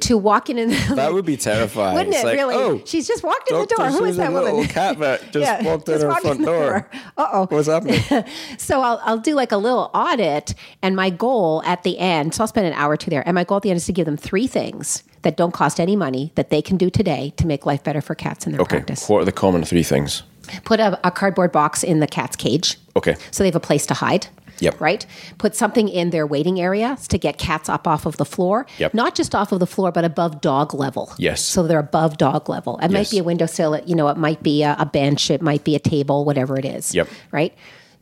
[0.01, 1.95] to walk in and That would be terrifying.
[1.95, 2.55] wouldn't It's it like, really?
[2.55, 3.87] Oh, She's just walked in the door.
[3.87, 4.55] Who is that woman?
[4.55, 6.65] Little cat vet just Yeah, walked in just our walked front in door.
[6.69, 6.89] door.
[7.17, 7.45] Uh-oh.
[7.49, 8.01] What's happening?
[8.57, 12.43] So I'll, I'll do like a little audit, and my goal at the end, so
[12.43, 13.93] I'll spend an hour or two there, and my goal at the end is to
[13.93, 17.47] give them three things that don't cost any money that they can do today to
[17.47, 18.77] make life better for cats in their Okay.
[18.77, 19.07] practice.
[19.09, 20.23] What are the common three things?
[20.63, 22.77] Put a, a cardboard box in the cat's cage.
[22.95, 23.15] Okay.
[23.31, 24.27] So they have a place to hide.
[24.59, 24.79] Yep.
[24.81, 25.05] Right?
[25.37, 28.65] Put something in their waiting areas to get cats up off of the floor.
[28.77, 28.93] Yep.
[28.93, 31.13] Not just off of the floor, but above dog level.
[31.17, 31.43] Yes.
[31.43, 32.77] So they're above dog level.
[32.79, 32.91] It Yes.
[32.91, 35.75] might be a windowsill, you know, it might be a, a bench, it might be
[35.75, 36.93] a table, whatever it is.
[36.95, 37.07] Yep.
[37.31, 37.53] Right?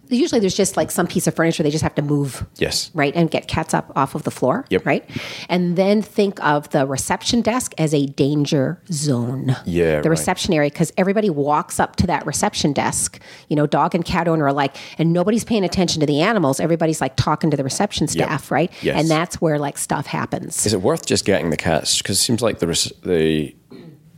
[0.09, 2.91] Usually there's just like some piece of furniture they just have to move Yes.
[2.93, 4.85] right and get cats up off of the floor Yep.
[4.85, 5.09] right
[5.49, 10.19] and then think of the reception desk as a danger zone Yeah, the right.
[10.19, 14.27] reception area because everybody walks up to that reception desk you know dog and cat
[14.27, 17.63] owner are like and nobody's paying attention to the animals everybody's like talking to the
[17.63, 18.99] reception staff right Yes.
[18.99, 21.99] and that's where like stuff happens Is it worth just getting the cats?
[21.99, 23.55] Because it seems like the rec- the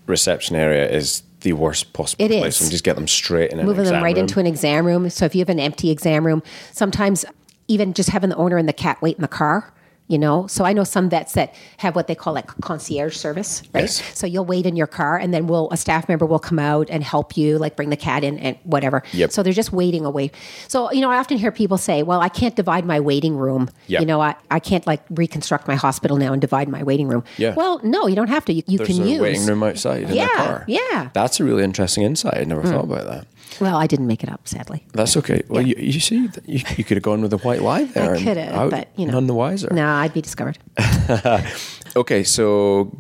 [0.08, 2.56] reception area is the worst possible It place.
[2.56, 2.62] is.
[2.64, 4.24] And just get them straight in an moving them right room.
[4.24, 5.10] into an exam room.
[5.10, 7.24] So if you have an empty exam room, sometimes
[7.70, 9.72] even just having the owner and the cat wait in the car.
[10.08, 13.64] You know, so I know some vets that have what they call like concierge service,
[13.74, 13.82] right?
[13.82, 14.04] Yes.
[14.16, 16.92] So you'll wait in your car, and then we'll a staff member will come out
[16.92, 19.02] and help you, like bring the cat in and whatever.
[19.14, 19.32] Yep.
[19.32, 20.30] So they're just waiting away.
[20.68, 23.68] So you know, I often hear people say, "Well, I can't divide my waiting room.
[23.88, 24.02] Yep.
[24.02, 27.24] You know, I, I can't like reconstruct my hospital now and divide my waiting room."
[27.38, 27.56] Yeah.
[27.56, 28.54] Well, no, you don't have to.
[28.54, 30.66] You, you There's can a use waiting room outside in Yeah, the car.
[30.68, 31.10] yeah.
[31.14, 32.38] That's a really interesting insight.
[32.38, 32.70] I never mm.
[32.70, 33.28] thought about that.
[33.60, 34.86] Well, I didn't make it up, sadly.
[34.94, 35.42] That's okay.
[35.48, 38.16] Well, you, you see, you, you could have gone with a white lie there.
[38.16, 39.70] I could have, but you know, none the wiser.
[39.72, 40.58] No, I'd be discovered.
[41.98, 42.92] Okay, so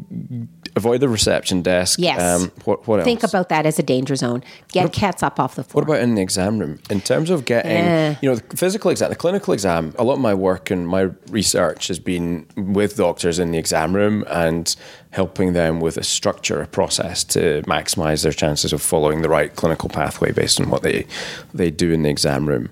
[0.76, 2.00] avoid the reception desk.
[2.00, 2.22] Yes.
[2.22, 3.06] Um, what, what else?
[3.06, 4.44] Think about that as a danger zone.
[4.70, 5.82] Get cats up off the floor.
[5.82, 6.80] What about in the exam room?
[6.90, 8.16] In terms of getting, Eh.
[8.22, 11.10] you know, the physical exam, the clinical exam, a lot of my work and my
[11.30, 14.76] research has been with doctors in the exam room and
[15.12, 19.56] helping them with a structure, a process to maximize their chances of following the right
[19.56, 21.06] clinical pathway based on what they
[21.54, 22.70] they do in the exam room.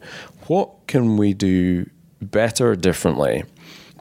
[0.48, 1.90] What can we do
[2.22, 3.44] better or differently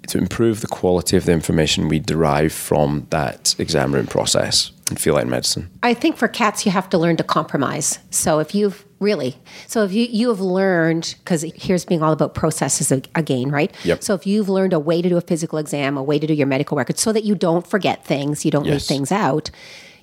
[0.08, 4.96] to improve the quality of the information we derive from that exam room process in
[4.96, 5.70] feline medicine?
[5.82, 7.98] I think for cats, you have to learn to compromise.
[8.10, 9.36] So if you've really,
[9.66, 13.74] so if you, you have learned, because here's being all about processes ag- again, right?
[13.84, 14.02] Yep.
[14.02, 16.34] So if you've learned a way to do a physical exam, a way to do
[16.34, 19.50] your medical records, so that you don't forget things, you don't leave things out,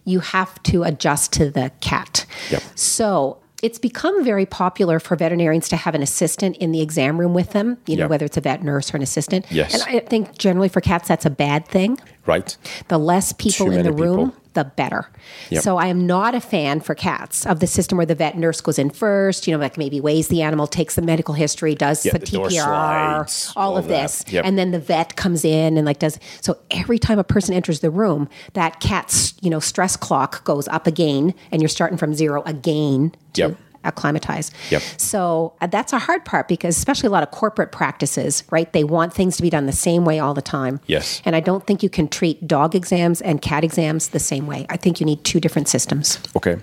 [0.06, 2.26] you have to adjust to the cat.
[2.52, 2.64] Yep.
[2.76, 7.34] So it's become very popular for veterinarians to have an assistant in the exam room
[7.34, 8.10] with them, you know, Yep.
[8.10, 9.46] whether it's a vet nurse or an assistant.
[9.52, 9.74] Yes.
[9.74, 12.00] And I think generally for cats, that's a bad thing.
[12.30, 12.56] Right?
[12.88, 14.42] The less people Too in the room, people.
[14.54, 15.10] the better.
[15.50, 15.64] Yep.
[15.64, 18.62] So I am not a fan for cats of the system where the vet nurse
[18.62, 22.06] goes in first, you know, like maybe weighs the animal, takes the medical history, does
[22.06, 24.04] Yeah, the TPR, slides, all, all of that.
[24.04, 24.24] this.
[24.32, 24.46] Yep.
[24.46, 27.80] And then the vet comes in and like does so every time a person enters
[27.82, 32.14] the room, that cat's, you know, stress clock goes up again and you're starting from
[32.14, 33.58] zero again Yep.
[33.84, 34.52] Acclimatize.
[34.72, 34.82] Yep.
[34.98, 38.72] So uh, that's a hard part because especially a lot of corporate practices, right?
[38.74, 40.80] They want things to be done the same way all the time.
[40.88, 41.22] Yes.
[41.26, 44.66] And I don't think you can treat dog exams and cat exams the same way.
[44.70, 46.20] I think you need two different systems.
[46.36, 46.58] Okay.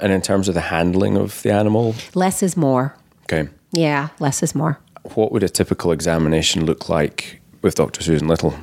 [0.00, 2.94] And in terms of the handling of the animal, Less is more.
[3.24, 4.78] okay, Yeah, less is more.
[5.14, 8.02] what would a typical examination look like with Dr.
[8.02, 8.54] Susan Little?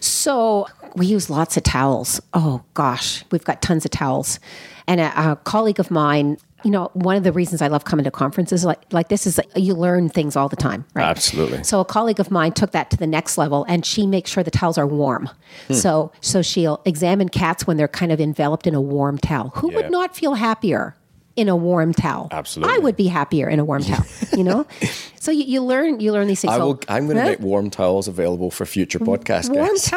[0.00, 2.20] So we use lots of towels.
[2.34, 4.38] Oh gosh, we've got tons of towels.
[4.86, 8.04] And a, a colleague of mine, you know, one of the reasons I love coming
[8.04, 11.04] to conferences like, like this is like, you learn things all the time, right?
[11.04, 11.62] Absolutely.
[11.62, 14.42] So a colleague of mine took that to the next level, and she makes sure
[14.42, 15.28] the towels are warm.
[15.68, 15.74] Hmm.
[15.74, 19.50] So so she'll examine cats when they're kind of enveloped in a warm towel.
[19.56, 19.76] Who Yeah.
[19.76, 20.96] would not feel happier?
[21.36, 22.76] In a warm towel, Absolutely.
[22.76, 24.06] I would be happier in a warm towel.
[24.36, 24.66] You know,
[25.20, 26.52] so you, you learn you learn these things.
[26.54, 27.28] I will, I'm going to Huh?
[27.30, 29.90] make warm towels available for future podcast warm guests.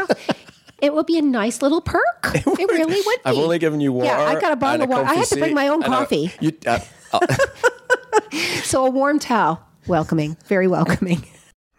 [0.82, 2.04] It would be a nice little perk.
[2.36, 3.26] It, really would be.
[3.26, 4.08] I've only given you water.
[4.08, 5.06] Yeah, I got a bottle of water.
[5.06, 6.32] I had to bring my own and a- coffee.
[6.40, 6.80] you, uh,
[8.64, 11.26] So a warm towel, welcoming, very welcoming.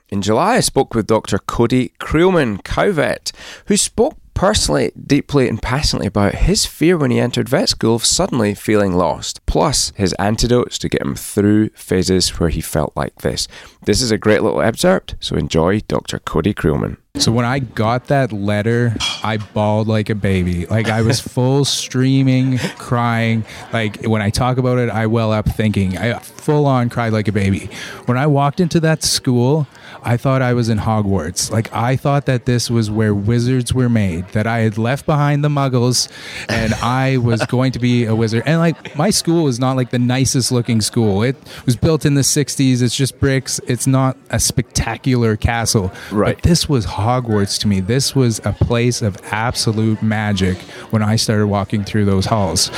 [0.09, 1.39] In July, I spoke with Dr.
[1.39, 3.31] Cody Creelman, cow vet,
[3.67, 8.05] who spoke personally, deeply, and passionately about his fear when he entered vet school of
[8.05, 13.17] suddenly feeling lost, plus his antidotes to get him through phases where he felt like
[13.17, 13.49] this.
[13.85, 16.19] This is a great little excerpt, so enjoy Dr.
[16.21, 16.97] Cody Creelman.
[17.19, 18.95] So when I got that letter,
[19.25, 20.67] I bawled like a baby.
[20.67, 23.45] Like I was full streaming, crying.
[23.73, 25.99] Like when I talk about it, I well up thinking.
[25.99, 27.71] I full on cried like a baby.
[28.07, 29.67] When I walked into that school,
[30.05, 31.51] I thought I was in Hogwarts.
[31.51, 34.29] Like I thought that this was where wizards were made.
[34.29, 36.09] That I had left behind the muggles
[36.49, 38.45] and I was going to be a wizard.
[38.47, 41.25] And like my school was not like the nicest looking school.
[41.25, 42.81] It was built in the 60s.
[42.81, 43.61] It's just bricks.
[43.67, 45.93] It's not a spectacular castle.
[46.13, 46.37] Right.
[46.37, 47.81] But this was Hogwarts to me.
[47.81, 50.59] This was a place of absolute magic
[50.91, 52.71] when I started walking through those halls.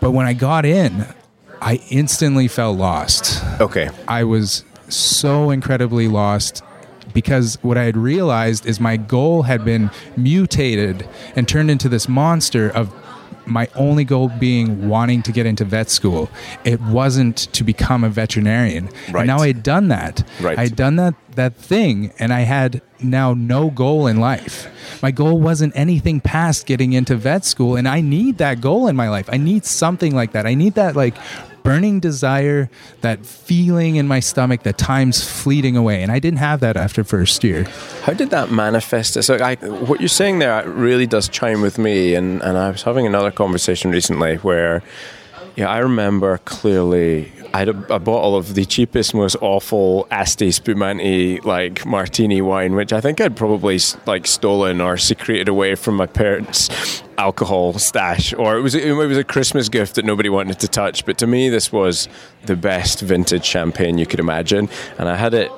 [0.00, 1.04] But when I got in,
[1.60, 3.42] I instantly felt lost.
[3.60, 3.90] Okay.
[4.06, 6.62] I was so incredibly lost
[7.12, 12.08] because what I had realized is my goal had been mutated and turned into this
[12.08, 12.94] monster of
[13.46, 16.30] my only goal being wanting to get into vet school.
[16.64, 18.88] It wasn't to become a veterinarian.
[19.10, 19.20] Right.
[19.20, 20.22] And now I had done that.
[20.40, 20.58] Right.
[20.58, 24.68] I had done that that thing and I had now no goal in life.
[25.02, 28.96] My goal wasn't anything past getting into vet school and I need that goal in
[28.96, 29.28] my life.
[29.32, 30.46] I need something like that.
[30.46, 31.14] I need that like
[31.62, 36.02] burning desire, that feeling in my stomach that time's fleeting away.
[36.02, 37.64] And I didn't have that after first year.
[38.02, 39.22] How did that manifest?
[39.22, 42.14] So, I, what you're saying there really does chime with me.
[42.14, 44.82] And, and I was having another conversation recently where,
[45.56, 47.32] yeah, I remember clearly.
[47.52, 52.74] I had a, a bottle of the cheapest, most awful Asti Spumante like martini wine,
[52.74, 58.32] which I think I'd probably like stolen or secreted away from my parents' alcohol stash,
[58.34, 61.04] or it was it was a Christmas gift that nobody wanted to touch.
[61.04, 62.08] But to me, this was
[62.46, 65.50] the best vintage champagne you could imagine, and I had it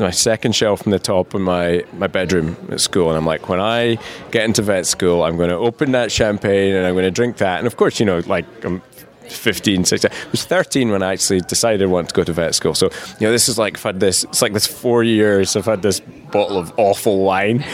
[0.00, 3.08] my second shelf from the top in my, my bedroom at school.
[3.10, 3.98] And I'm like, when I
[4.30, 7.36] get into vet school, I'm going to open that champagne and I'm going to drink
[7.36, 7.58] that.
[7.58, 8.82] And of course, you know, like I'm
[9.30, 10.10] 15, 16.
[10.10, 12.74] I was 13 when I actually decided I wanted to go to vet school.
[12.74, 15.66] So, you know, this is like, I've had this, it's like this four years I've
[15.66, 17.64] had this bottle of awful wine.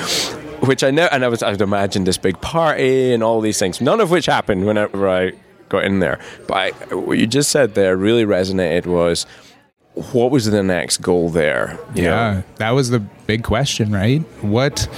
[0.61, 3.81] Which I know, and I was, I'd imagined this big party and all these things,
[3.81, 5.33] none of which happened whenever I
[5.69, 6.19] got in there.
[6.49, 9.27] But I, what you just said there really resonated was,
[10.13, 11.79] what was the next goal there?
[11.95, 12.11] You know?
[12.11, 14.21] Yeah, that was the big question, right?
[14.43, 14.89] What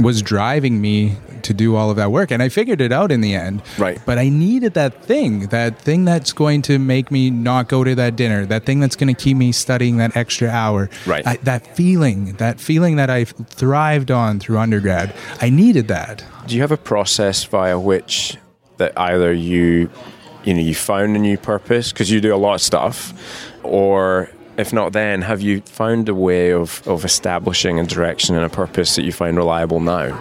[0.00, 1.16] was driving me
[1.50, 2.30] to do all of that work?
[2.30, 3.62] And I figured it out in the end.
[3.76, 4.00] Right.
[4.06, 7.94] But I needed that thing, that thing that's going to make me not go to
[7.96, 10.88] that dinner, that thing that's going to keep me studying that extra hour.
[11.06, 11.26] Right.
[11.26, 15.14] I, that feeling, that feeling that I thrived on through undergrad.
[15.40, 16.24] I needed that.
[16.46, 18.36] Do you have a process via which
[18.78, 19.90] that either you,
[20.44, 23.12] you know, you found a new purpose because you do a lot of stuff,
[23.62, 28.44] or if not then, have you found a way of, of establishing a direction and
[28.44, 30.18] a purpose that you find reliable now?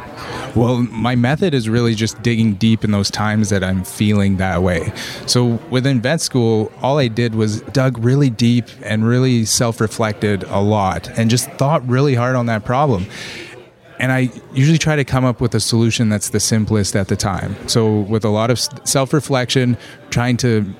[0.56, 4.64] Well, my method is really just digging deep in those times that I'm feeling that
[4.64, 4.94] way.
[5.26, 10.44] So within vet school, all I did was dug really deep and really self reflected
[10.44, 13.06] a lot and just thought really hard on that problem.
[14.00, 17.18] And I usually try to come up with a solution that's the simplest at the
[17.18, 17.56] time.
[17.68, 19.78] So, with a lot of self reflection,
[20.10, 20.74] trying to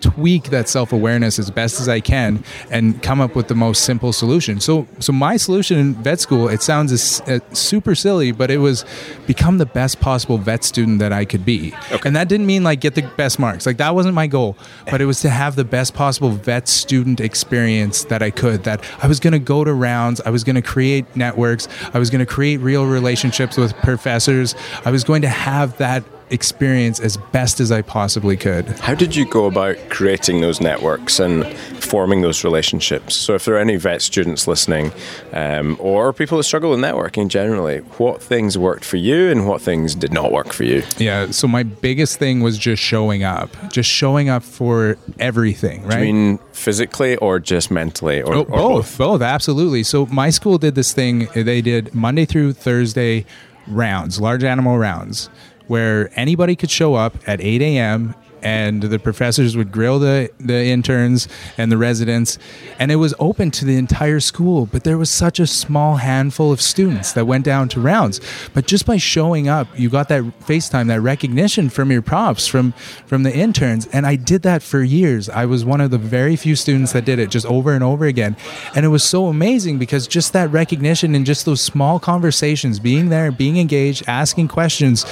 [0.00, 3.84] tweak that self awareness as best as I can and come up with the most
[3.84, 4.60] simple solution.
[4.60, 8.58] So, so my solution in vet school, it sounds as, uh, super silly, but it
[8.58, 8.84] was
[9.26, 11.74] become the best possible vet student that I could be.
[11.92, 12.08] Okay.
[12.08, 13.66] And that didn't mean like get the best marks.
[13.66, 14.56] Like that wasn't my goal,
[14.90, 18.64] but it was to have the best possible vet student experience that I could.
[18.64, 21.98] That I was going to go to rounds, I was going to create networks, I
[21.98, 24.54] was going to create real relationships with professors.
[24.84, 26.04] I was going to have that
[26.34, 28.66] experience as best as I possibly could.
[28.80, 33.14] How did you go about creating those networks and forming those relationships?
[33.14, 34.92] So, if there are any vet students listening
[35.32, 39.62] um, or people that struggle with networking generally, what things worked for you and what
[39.62, 40.82] things did not work for you?
[40.98, 46.00] Yeah, so my biggest thing was just showing up, just showing up for everything, right?
[46.00, 48.20] Do you mean physically or just mentally?
[48.20, 49.84] Or, oh, or both, both, both, absolutely.
[49.84, 53.24] So, my school did this thing, they did Monday through Thursday
[53.66, 55.30] rounds, large animal rounds
[55.66, 60.66] where anybody could show up at 8 a.m and the professors would grill the, the
[60.66, 61.26] interns
[61.56, 62.38] and the residents.
[62.78, 66.52] And it was open to the entire school but there was such a small handful
[66.52, 68.20] of students that went down to rounds.
[68.52, 72.72] But just by showing up you got that facetime that recognition from your profs from
[73.06, 73.86] from the interns.
[73.88, 75.28] And i did that for years.
[75.28, 78.04] I was one of the very few students that did it just over and over
[78.04, 78.36] again.
[78.74, 83.08] And it was so amazing because just that recognition and just those small conversations being
[83.08, 85.06] there being engaged asking questions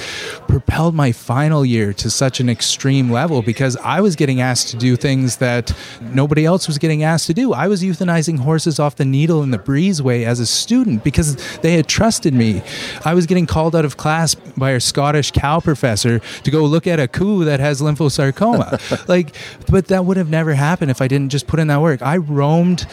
[0.47, 4.67] propelled my final year to such an extreme level level because I was getting asked
[4.71, 7.53] to do things that nobody else was getting asked to do.
[7.53, 11.73] I was euthanizing horses off the needle in the breezeway as a student because they
[11.75, 12.61] had trusted me.
[13.05, 16.85] I was getting called out of class by our Scottish cow professor to go look
[16.85, 19.07] at a coup that has lymphosarcoma.
[19.07, 19.33] like,
[19.71, 22.01] but that would have never happened if I didn't just put in that work.
[22.01, 22.85] I roamed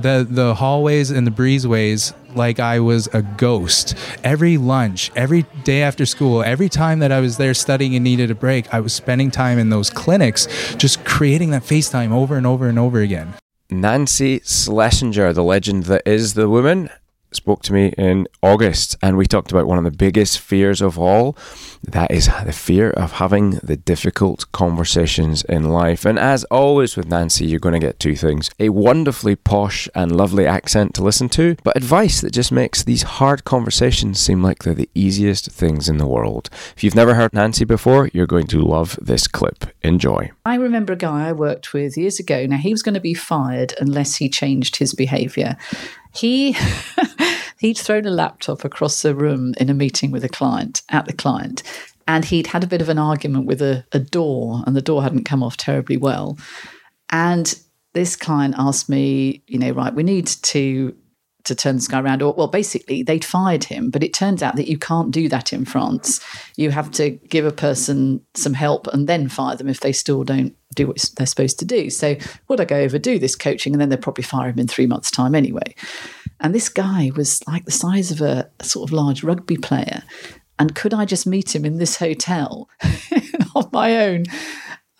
[0.00, 3.94] the the hallways and the breezeways like I was a ghost.
[4.24, 8.30] Every lunch, every day after school, every time that I was there studying and needed
[8.30, 12.46] a break, I was spending time in those clinics, just creating that FaceTime over and
[12.46, 13.34] over and over again.
[13.70, 16.90] Nancy Schlesinger, the legend that is the woman,
[17.36, 20.98] spoke to me in August, and we talked about one of the biggest fears of
[20.98, 21.36] all.
[21.82, 26.04] That is the fear of having the difficult conversations in life.
[26.04, 30.14] And as always with Nancy, you're going to get two things a wonderfully posh and
[30.14, 34.62] lovely accent to listen to, but advice that just makes these hard conversations seem like
[34.62, 36.48] they're the easiest things in the world.
[36.76, 39.64] If you've never heard Nancy before, you're going to love this clip.
[39.82, 40.30] Enjoy.
[40.44, 42.46] I remember a guy I worked with years ago.
[42.46, 45.56] Now, he was going to be fired unless he changed his behavior.
[46.14, 46.56] He
[47.58, 51.12] he'd thrown a laptop across the room in a meeting with a client at the
[51.12, 51.62] client,
[52.06, 55.02] and he'd had a bit of an argument with a, a door, and the door
[55.02, 56.38] hadn't come off terribly well.
[57.10, 57.58] And
[57.92, 60.96] this client asked me, you know, right, we need to
[61.44, 62.22] to turn this guy around.
[62.22, 65.52] Or, well, basically, they'd fired him, but it turns out that you can't do that
[65.52, 66.20] in France.
[66.56, 70.24] You have to give a person some help and then fire them if they still
[70.24, 71.90] don't do what they're supposed to do.
[71.90, 72.16] So,
[72.48, 74.86] would I go over do this coaching and then they'll probably fire him in three
[74.86, 75.74] months' time anyway?
[76.40, 80.02] And this guy was like the size of a, a sort of large rugby player.
[80.58, 82.68] And could I just meet him in this hotel
[83.54, 84.24] on my own?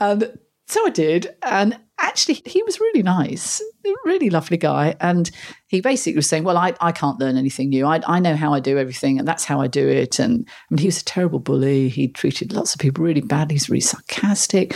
[0.01, 1.35] And so I did.
[1.43, 3.63] And actually, he was really nice,
[4.05, 4.95] really lovely guy.
[5.01, 5.31] And
[5.69, 7.87] he basically was saying, Well, I, I can't learn anything new.
[7.87, 10.19] I, I know how I do everything, and that's how I do it.
[10.19, 11.89] And I mean, he was a terrible bully.
[11.89, 13.55] He treated lots of people really badly.
[13.55, 14.75] He's really sarcastic.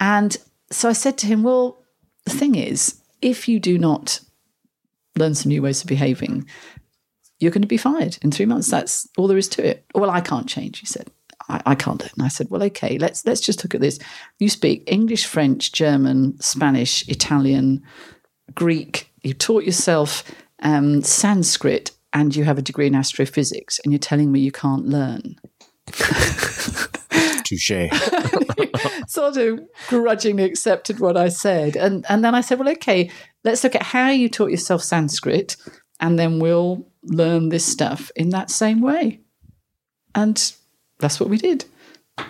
[0.00, 0.36] And
[0.70, 1.82] so I said to him, Well,
[2.24, 4.20] the thing is, if you do not
[5.16, 6.46] learn some new ways of behaving,
[7.38, 8.70] you're going to be fired in three months.
[8.70, 9.84] That's all there is to it.
[9.94, 11.10] Well, I can't change, he said.
[11.48, 12.12] I, I can't do it.
[12.14, 13.98] And I said, well, okay, let's let's just look at this.
[14.38, 17.82] You speak English, French, German, Spanish, Italian,
[18.54, 19.10] Greek.
[19.22, 20.24] You taught yourself
[20.62, 24.86] um, Sanskrit, and you have a degree in astrophysics, and you're telling me you can't
[24.86, 25.36] learn.
[27.44, 27.70] Touche.
[29.08, 31.76] sort of grudgingly accepted what I said.
[31.76, 33.10] And and then I said, well, okay,
[33.44, 35.56] let's look at how you taught yourself Sanskrit,
[36.00, 39.20] and then we'll learn this stuff in that same way.
[40.14, 40.52] And
[40.98, 41.64] that's what we did.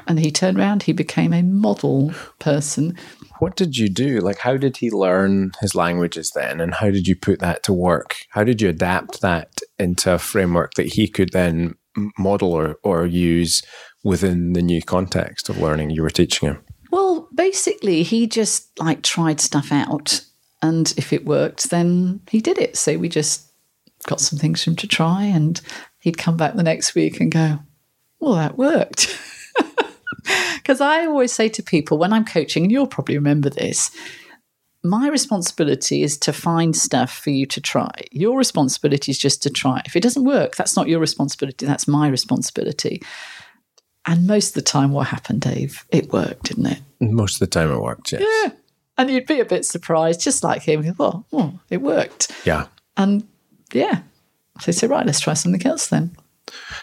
[0.09, 2.97] And he turned around, he became a model person.
[3.39, 4.21] What did you do?
[4.21, 6.61] Like, how did he learn his languages then?
[6.61, 8.17] And how did you put that to work?
[8.31, 11.75] How did you adapt that into a framework that he could then
[12.19, 13.63] model or, or use
[14.05, 16.65] within the new context of learning you were teaching him?
[16.91, 20.23] Well, basically, he just like tried stuff out
[20.63, 22.77] And if it worked, then he did it.
[22.77, 23.47] So we just
[24.07, 25.25] got some things for him to try.
[25.25, 25.61] And
[26.01, 27.59] he'd come back the next week and go,
[28.19, 29.19] Well, that worked.
[30.57, 33.93] Because I always say to people when I'm coaching, and you'll probably remember this,
[34.83, 37.93] my responsibility is to find stuff for you to try.
[38.11, 39.83] Your responsibility is just to try.
[39.87, 43.01] If it doesn't work, that's not your responsibility, that's my responsibility.
[44.07, 45.85] And most of the time, what happened, Dave?
[45.91, 46.81] It worked, didn't it?
[47.01, 48.23] Most of the time it worked, yes.
[48.23, 48.53] Yeah.
[48.99, 50.95] And you'd be a bit surprised, just like him.
[50.97, 52.33] Well, oh, it worked.
[52.45, 52.67] Yeah.
[52.97, 53.27] And
[53.73, 54.01] yeah.
[54.61, 56.17] So say, right, let's try something else then.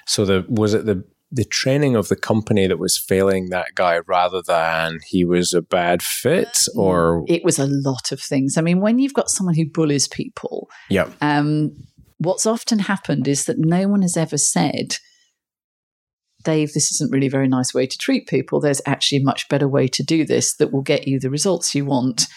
[0.05, 1.03] So the was it the
[1.33, 5.63] the training of the company that was failing that guy rather than he was a
[5.63, 8.55] bad fit or It was a lot of things.
[8.55, 11.71] I mean, when you've got someone who bullies people, yeah um,
[12.19, 14.97] what's often happened is that no one has ever said,
[16.43, 18.59] Dave, this isn't really a very nice way to treat people.
[18.59, 21.73] There's actually a much better way to do this that will get you the results
[21.73, 22.27] you want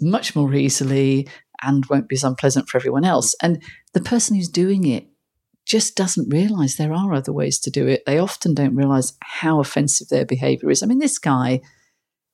[0.00, 1.28] much more easily
[1.62, 3.34] and won't be as unpleasant for everyone else.
[3.42, 5.08] And the person who's doing it
[5.66, 8.04] just doesn't realize there are other ways to do it.
[8.06, 10.82] They often don't realize how offensive their behavior is.
[10.82, 11.60] I mean, this guy,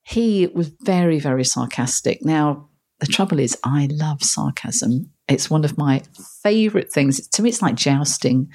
[0.02, 2.24] he was very, very sarcastic.
[2.24, 2.68] Now,
[3.00, 5.10] the trouble is, I love sarcasm.
[5.28, 6.02] It's one of my
[6.42, 7.26] favorite things.
[7.26, 8.50] To me, it's like jousting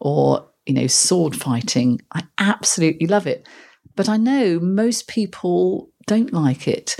[0.00, 2.00] or, you know, sword fighting.
[2.14, 3.48] I absolutely love it.
[3.96, 6.96] But I know most people don't like it.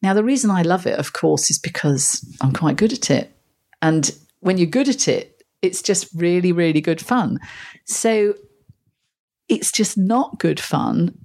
[0.00, 3.32] Now, the reason I love it, of course, is because I'm quite good at it.
[3.82, 4.10] And
[4.40, 7.38] when you're good at it, it's just really, really good fun.
[7.84, 8.34] So
[9.48, 11.18] it's just not good fun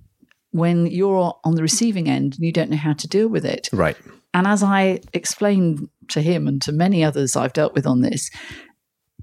[0.51, 3.69] when you're on the receiving end and you don't know how to deal with it.
[3.73, 3.97] right
[4.33, 8.29] And as I explained to him and to many others I've dealt with on this,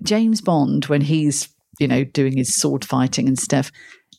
[0.03, 1.49] James Bond, when he's,
[1.79, 3.71] you know, doing his sword fighting and stuff,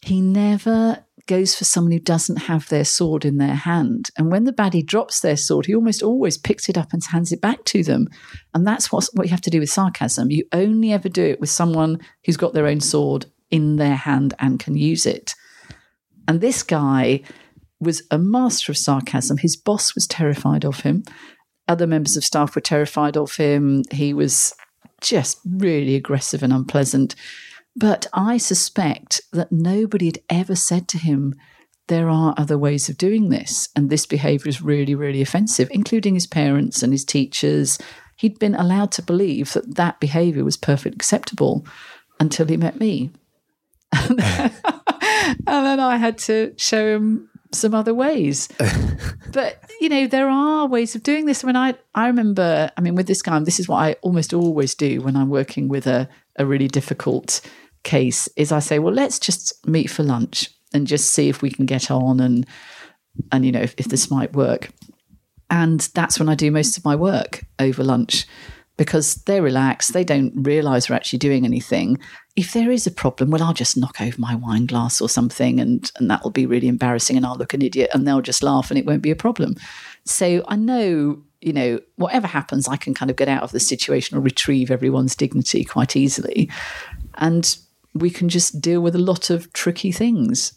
[0.02, 4.10] he never goes for someone who doesn't have their sword in their hand.
[4.18, 7.32] And when the baddie drops their sword, he almost always picks it up and hands
[7.32, 8.08] it back to them.
[8.54, 10.32] And that's what, what you have to do with sarcasm.
[10.32, 14.34] You only ever do it with someone who's got their own sword in their hand
[14.40, 15.36] and can use it.
[16.28, 17.22] And this guy
[17.80, 19.38] was a master of sarcasm.
[19.38, 21.04] His boss was terrified of him.
[21.68, 23.84] Other members of staff were terrified of him.
[23.92, 24.54] He was
[25.02, 27.16] just really aggressive and unpleasant.
[27.76, 31.36] But I suspect that nobody had ever said to him,
[31.88, 33.70] there are other ways of doing this.
[33.76, 37.78] And this behavior is really, really offensive, including his parents and his teachers.
[38.18, 41.66] He'd been allowed to believe that that behavior was perfectly acceptable
[42.20, 43.12] until he met me.
[43.94, 44.54] and
[45.46, 48.48] then I had to show him some other ways.
[49.32, 51.44] but you know, there are ways of doing this.
[51.44, 54.76] When I I remember, I mean, with this guy, this is what I almost always
[54.76, 56.08] do when I'm working with a
[56.38, 57.42] a really difficult
[57.84, 58.28] case.
[58.36, 61.66] Is I say, well, let's just meet for lunch and just see if we can
[61.66, 62.46] get on and
[63.32, 64.70] and you know if, if this might work.
[65.50, 68.26] And that's when I do most of my work over lunch
[68.78, 69.94] because they're relaxed.
[69.94, 72.00] They don't realize we're actually doing anything.
[72.36, 75.60] If there is a problem, well, I'll just knock over my wine glass or something,
[75.60, 78.42] and, and that will be really embarrassing, and I'll look an idiot, and they'll just
[78.42, 79.56] laugh, and it won't be a problem.
[80.06, 83.60] So I know, you know, whatever happens, I can kind of get out of the
[83.60, 86.50] situation or retrieve everyone's dignity quite easily.
[87.16, 87.58] And
[87.94, 90.54] we can just deal with a lot of tricky things.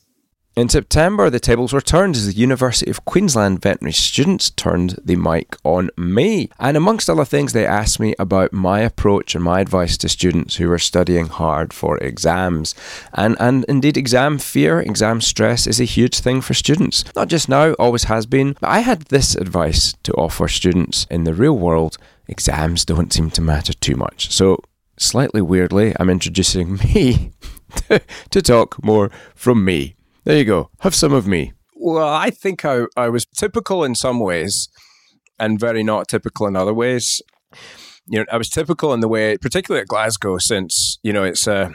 [0.56, 5.16] In September, the tables were turned as the University of Queensland veterinary students turned the
[5.16, 6.48] mic on me.
[6.60, 10.54] And amongst other things, they asked me about my approach and my advice to students
[10.54, 12.72] who were studying hard for exams.
[13.12, 17.04] And, and indeed, exam fear, exam stress is a huge thing for students.
[17.16, 18.52] Not just now, always has been.
[18.60, 21.98] But I had this advice to offer students in the real world
[22.28, 24.30] exams don't seem to matter too much.
[24.32, 24.58] So,
[24.98, 27.32] slightly weirdly, I'm introducing me
[28.30, 29.96] to, talk more from me.
[30.24, 30.70] There you go.
[30.80, 31.52] Have some of me.
[31.76, 34.68] Well, I think I, I was typical in some ways
[35.38, 37.20] and very not typical in other ways.
[38.06, 41.46] You know, I was typical in the way, particularly at Glasgow, since, you know, it's
[41.46, 41.70] uh,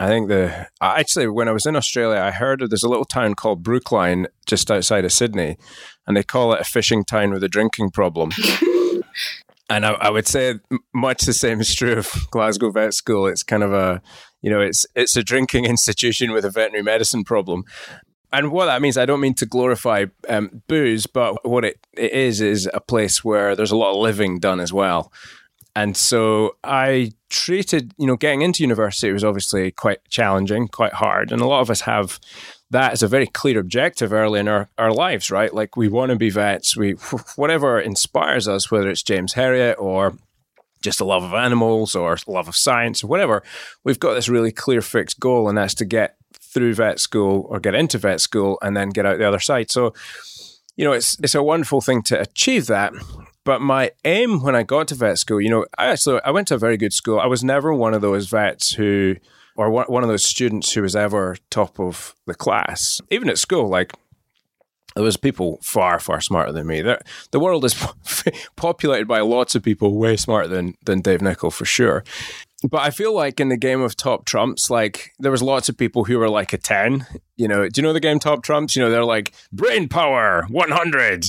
[0.00, 3.04] I think the actually when I was in Australia, I heard of, there's a little
[3.04, 5.56] town called Brooklyn just outside of Sydney,
[6.06, 8.30] and they call it a fishing town with a drinking problem.
[9.70, 10.54] and I, I would say
[10.92, 13.26] much the same is true of Glasgow Vet School.
[13.26, 14.02] It's kind of a
[14.44, 17.64] you know, it's it's a drinking institution with a veterinary medicine problem.
[18.30, 22.12] And what that means, I don't mean to glorify um, booze, but what it, it
[22.12, 25.12] is is a place where there's a lot of living done as well.
[25.76, 31.32] And so I treated, you know, getting into university was obviously quite challenging, quite hard.
[31.32, 32.18] And a lot of us have
[32.70, 35.54] that as a very clear objective early in our, our lives, right?
[35.54, 36.92] Like we want to be vets, we
[37.36, 40.18] whatever inspires us, whether it's James Herriot or
[40.84, 43.42] just a love of animals or love of science or whatever,
[43.82, 47.58] we've got this really clear fixed goal, and that's to get through vet school or
[47.58, 49.70] get into vet school and then get out the other side.
[49.70, 49.92] So,
[50.76, 52.92] you know, it's it's a wonderful thing to achieve that.
[53.44, 56.48] But my aim when I got to vet school, you know, I actually I went
[56.48, 57.18] to a very good school.
[57.18, 59.16] I was never one of those vets who,
[59.56, 63.00] or one of those students who was ever top of the class.
[63.10, 63.92] Even at school, like
[64.94, 66.80] there was people far far smarter than me.
[66.80, 67.00] The,
[67.32, 67.74] the world is
[68.56, 72.04] populated by lots of people way smarter than than Dave Nicol for sure.
[72.70, 75.76] But I feel like in the game of top trumps, like there was lots of
[75.76, 77.06] people who were like a ten.
[77.36, 78.74] You know, do you know the game top trumps?
[78.74, 81.26] You know, they're like brain power one hundred.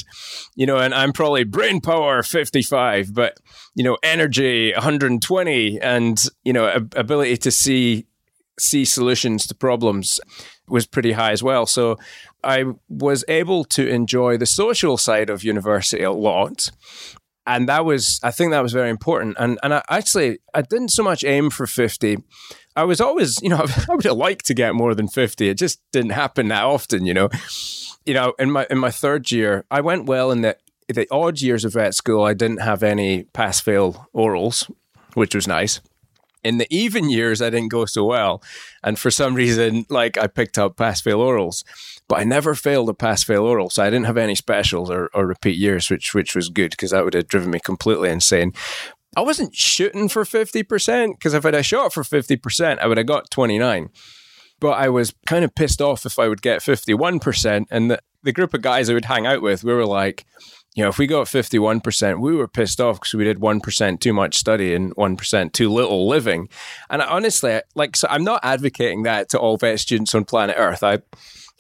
[0.56, 3.38] You know, and I'm probably brain power fifty five, but
[3.74, 8.06] you know, energy one hundred and twenty, and you know, ability to see
[8.58, 10.20] see solutions to problems
[10.68, 11.66] was pretty high as well.
[11.66, 11.98] So
[12.46, 16.70] I was able to enjoy the social side of university a lot
[17.48, 19.36] and that was I think that was very important.
[19.40, 22.18] And and I actually I didn't so much aim for fifty.
[22.76, 25.50] I was always, you know, I would have liked to get more than fifty.
[25.50, 27.30] It just didn't happen that often, you know.
[28.06, 31.42] You know, in my in my third year, I went well in the the odd
[31.42, 32.24] years of vet school.
[32.24, 34.70] I didn't have any pass fail orals,
[35.14, 35.82] which was nice.
[36.44, 38.44] In the even years, I didn't go so well,
[38.84, 41.64] and for some reason, like I picked up pass fail orals
[42.08, 43.70] but I never failed a pass fail oral.
[43.70, 46.92] So I didn't have any specials or, or repeat years, which which was good because
[46.92, 48.54] that would have driven me completely insane.
[49.18, 53.32] I wasn't shooting for 50% because if I'd shot for 50%, I would have got
[53.32, 53.90] 29.
[54.60, 57.66] But I was kind of pissed off if I would get 51%.
[57.72, 60.26] And the, the group of guys I would hang out with, we were like,
[60.76, 64.14] you know, if we got 51%, we were pissed off because we did 1% too
[64.14, 66.50] much study and 1% too little living.
[66.90, 70.84] And honestly, like, so I'm not advocating that to all vet students on planet Earth.
[70.84, 71.00] I,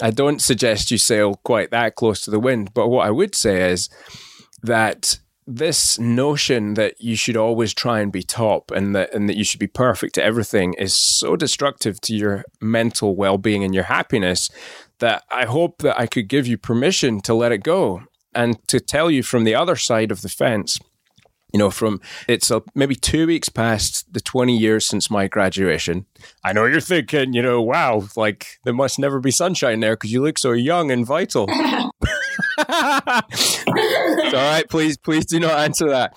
[0.01, 3.35] I don't suggest you sail quite that close to the wind, but what I would
[3.35, 3.89] say is
[4.61, 9.37] that this notion that you should always try and be top and that and that
[9.37, 13.83] you should be perfect at everything is so destructive to your mental well-being and your
[13.83, 14.49] happiness
[14.99, 18.79] that I hope that I could give you permission to let it go and to
[18.79, 20.79] tell you from the other side of the fence
[21.55, 26.05] you know, from it's uh, maybe two weeks past the 20 years since my graduation.
[26.43, 30.11] I know you're thinking, you know, wow, like there must never be sunshine there because
[30.11, 31.47] you look so young and vital.
[31.49, 31.91] all
[34.33, 34.65] right.
[34.69, 36.11] Please, please do not answer that.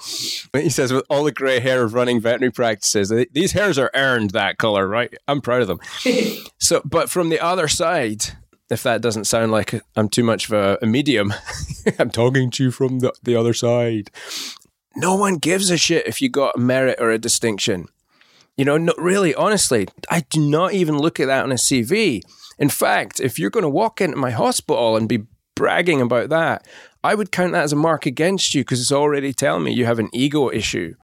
[0.50, 3.92] But He says, with all the gray hair of running veterinary practices, these hairs are
[3.94, 5.14] earned that color, right?
[5.28, 5.78] I'm proud of them.
[6.58, 8.24] so, but from the other side,
[8.70, 11.32] if that doesn't sound like I'm too much of a, a medium,
[11.98, 14.10] I'm talking to you from the, the other side
[14.98, 17.86] no one gives a shit if you got a merit or a distinction.
[18.56, 22.22] You know, no, really, honestly, I do not even look at that on a CV.
[22.58, 25.20] In fact, if you're going to walk into my hospital and be
[25.54, 26.66] bragging about that,
[27.04, 29.84] I would count that as a mark against you because it's already telling me you
[29.84, 30.94] have an ego issue.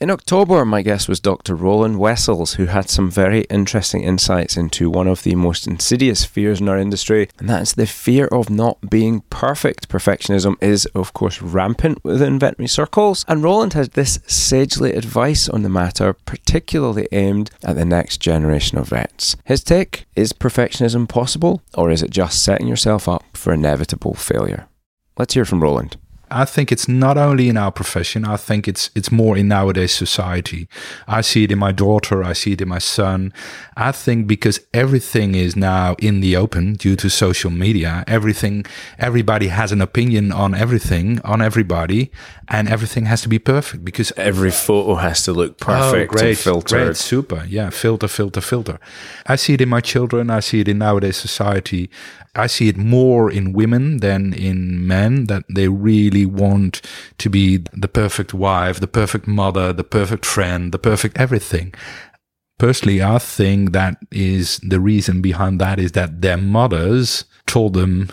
[0.00, 1.54] In October, my guest was Dr.
[1.54, 6.58] Roland Wessels, who had some very interesting insights into one of the most insidious fears
[6.58, 9.90] in our industry, and that's the fear of not being perfect.
[9.90, 15.64] Perfectionism is, of course, rampant within veterinary circles, and Roland has this sagely advice on
[15.64, 19.36] the matter, particularly aimed at the next generation of vets.
[19.44, 24.66] His take is perfectionism possible, or is it just setting yourself up for inevitable failure?
[25.18, 25.98] Let's hear from Roland.
[26.30, 28.24] I think it's not only in our profession.
[28.24, 30.68] I think it's it's more in nowadays society.
[31.08, 32.22] I see it in my daughter.
[32.22, 33.32] I see it in my son.
[33.76, 38.04] I think because everything is now in the open due to social media.
[38.06, 38.64] Everything,
[38.98, 42.10] everybody has an opinion on everything, on everybody,
[42.48, 46.16] and everything has to be perfect because every photo has to look oh, perfect oh,
[46.16, 46.84] great, filtered.
[46.86, 48.78] Great, super, yeah, filter, filter, filter.
[49.26, 50.30] I see it in my children.
[50.30, 51.90] I see it in nowadays society.
[52.34, 56.82] I see it more in women than in men that they really want
[57.18, 61.74] to be the perfect wife, the perfect mother, the perfect friend, the perfect everything.
[62.58, 68.10] Personally, I think that is the reason behind that is that their mothers told them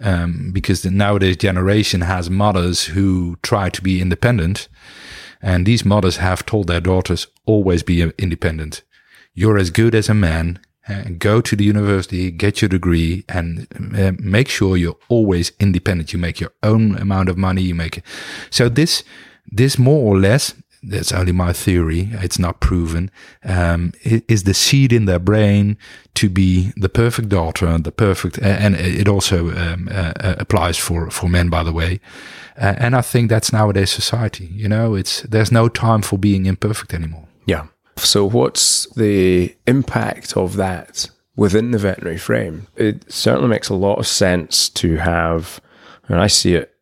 [0.00, 4.68] um, because the nowadays generation has mothers who try to be independent,
[5.40, 8.82] and these mothers have told their daughters always be independent.
[9.34, 13.66] You're as good as a man uh, go to the university, get your degree, and
[13.96, 16.12] uh, make sure you're always independent.
[16.12, 17.62] You make your own amount of money.
[17.62, 18.04] You make it.
[18.50, 19.04] So this,
[19.46, 22.08] this more or less, that's only my theory.
[22.14, 23.10] It's not proven.
[23.44, 25.76] Um, is the seed in their brain
[26.14, 31.28] to be the perfect daughter, the perfect, and it also um, uh, applies for for
[31.28, 32.00] men, by the way.
[32.56, 34.46] And I think that's nowadays society.
[34.52, 37.28] You know, it's there's no time for being imperfect anymore.
[38.04, 42.66] So, what's the impact of that within the veterinary frame?
[42.76, 45.60] It certainly makes a lot of sense to have,
[46.08, 46.74] and I see it,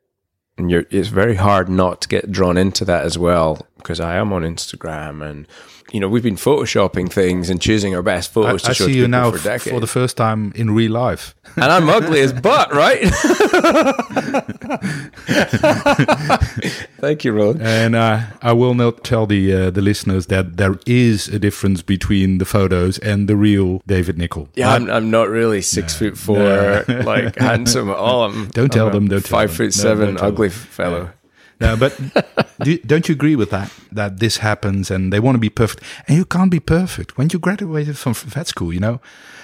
[0.57, 3.67] and it's very hard not to get drawn into that as well.
[3.77, 5.47] because I am on Instagram and
[5.93, 8.87] you know we've been photoshopping things and choosing our best I, photos to I show
[8.87, 9.71] see you now for f- decades.
[9.71, 11.35] for the first time in real life.
[11.57, 13.01] and I'm ugly as butt, right?
[17.01, 17.63] Thank you, Roland.
[17.63, 21.83] And uh, I will not tell the uh, the listeners that there is a difference
[21.83, 24.49] between the photos and the real David Nicol.
[24.55, 26.85] Yeah, I'm, I'm not really six foot four, No.
[27.05, 28.25] like handsome at all.
[28.25, 29.57] I'm, Don't tell I'm them, don't five them.
[29.57, 30.57] foot No, seven, ugly them.
[30.57, 31.11] fellow.
[31.61, 31.99] No, but
[32.63, 33.73] do, don't you agree with that?
[33.93, 35.83] That this happens and they want to be perfect.
[36.09, 37.19] And you can't be perfect.
[37.19, 39.01] When you graduated from vet school, you know,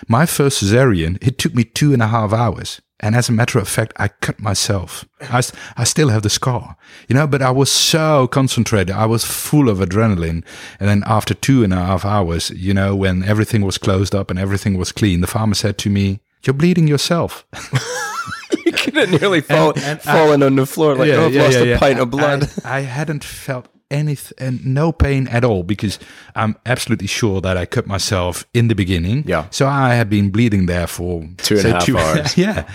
[0.08, 2.80] my first cesarean, it took me two and a half hours.
[3.00, 5.04] And as a matter of fact, I cut myself.
[5.20, 5.42] I,
[5.76, 8.94] I still have the scar, you know, but I was so concentrated.
[8.94, 10.44] I was full of adrenaline.
[10.80, 14.30] And then after two and a half hours, you know, when everything was closed up
[14.30, 17.46] and everything was clean, the farmer said to me, you're bleeding yourself.
[18.70, 21.56] You could have nearly fall, and I- fallen on the floor like, oh, I've lost
[21.58, 22.50] a pint of blood.
[22.64, 26.00] I, I hadn't felt anything and no pain at all because
[26.34, 29.22] I'm absolutely sure that I cut myself in the beginning.
[29.26, 29.46] Yeah.
[29.50, 32.36] So I had been bleeding there for Two and a half hours.
[32.36, 32.68] yeah.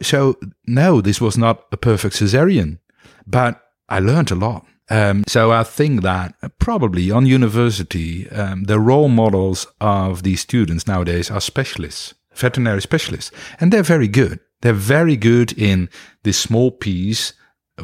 [0.00, 2.78] So no, this was not a perfect cesarean,
[3.26, 4.64] but I learned a lot.
[4.90, 10.86] Um, so I think that probably on university, um, the role models of these students
[10.86, 14.38] nowadays are specialists, veterinary specialists, and they're very good.
[14.62, 15.88] They're very good in
[16.22, 17.34] this small piece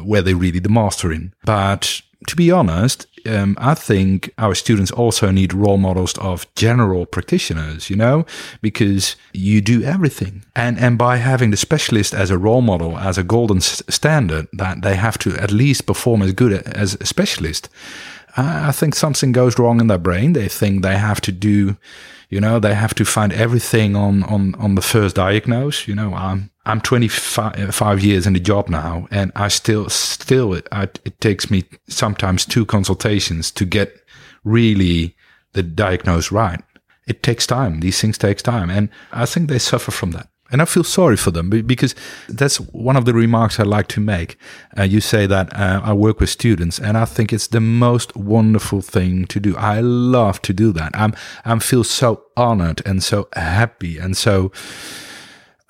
[0.01, 1.33] where they really the master in.
[1.45, 7.05] But to be honest, um, I think our students also need role models of general
[7.05, 8.25] practitioners, you know,
[8.61, 10.43] because you do everything.
[10.55, 14.81] And, and by having the specialist as a role model, as a golden standard, that
[14.81, 17.69] they have to at least perform as good as a specialist,
[18.39, 20.33] I think something goes wrong in their brain.
[20.33, 21.77] They think they have to do,
[22.29, 25.87] you know, they have to find everything on on on the first diagnose.
[25.87, 30.69] You know, I'm I'm 25 years in the job now, and I still still it
[31.19, 33.95] takes me sometimes two consultations to get
[34.43, 35.15] really
[35.53, 36.61] the diagnose right.
[37.07, 37.79] It takes time.
[37.79, 40.29] These things take time, and I think they suffer from that.
[40.51, 41.93] And I feel sorry for them because
[42.27, 44.37] that's one of the remarks I like to make.
[44.77, 48.15] Uh, you say that uh, I work with students, and I think it's the most
[48.15, 49.55] wonderful thing to do.
[49.55, 50.91] I love to do that.
[50.95, 51.13] I'm
[51.45, 54.51] I feel so honored and so happy, and so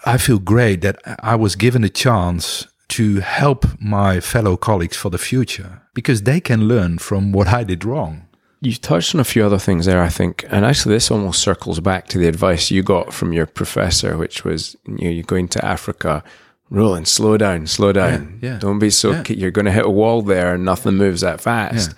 [0.06, 5.10] I feel great that I was given a chance to help my fellow colleagues for
[5.10, 8.29] the future because they can learn from what I did wrong.
[8.62, 11.80] You touched on a few other things there, I think, and actually, this almost circles
[11.80, 15.48] back to the advice you got from your professor, which was you know, you're going
[15.50, 16.24] to Africa.
[16.70, 18.40] Roland, slow down, slow down.
[18.42, 18.60] Yeah, yeah.
[18.60, 19.12] Don't be so.
[19.12, 19.24] Yeah.
[19.30, 21.96] You're going to hit a wall there, and nothing moves that fast.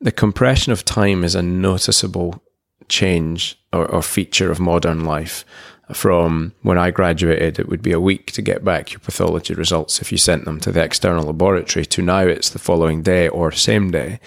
[0.00, 2.42] The compression of time is a noticeable
[2.88, 5.44] change or, or feature of modern life.
[5.92, 10.00] From when I graduated, it would be a week to get back your pathology results
[10.02, 11.86] if you sent them to the external laboratory.
[11.86, 14.20] To now, it's the following day or same day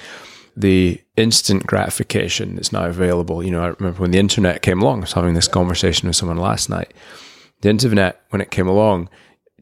[0.60, 3.42] the instant gratification that's now available.
[3.42, 6.18] You know, I remember when the internet came along, I was having this conversation with
[6.18, 6.94] someone last night.
[7.62, 9.10] The internet, when it came along,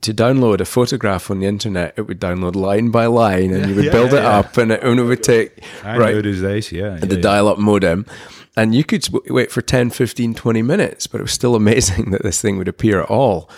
[0.02, 3.76] to download a photograph on the internet, it would download line by line and you
[3.76, 6.42] would yeah, build yeah, it up and it, and it would take, I right, these
[6.42, 6.96] days, yeah.
[6.96, 8.06] the dial up modem.
[8.56, 12.24] And you could wait for 10, 15, 20 minutes, but it was still amazing that
[12.24, 13.50] this thing would appear at all.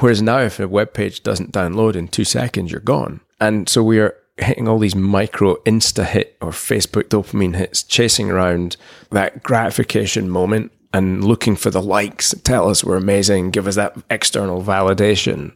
[0.00, 3.20] Whereas now, if a web page doesn't download in two seconds, you're gone.
[3.38, 8.30] And so we are hitting all these micro insta hit or Facebook dopamine hits, chasing
[8.30, 8.76] around
[9.10, 13.96] that gratification moment and looking for the likes, tell us we're amazing, give us that
[14.10, 15.52] external validation.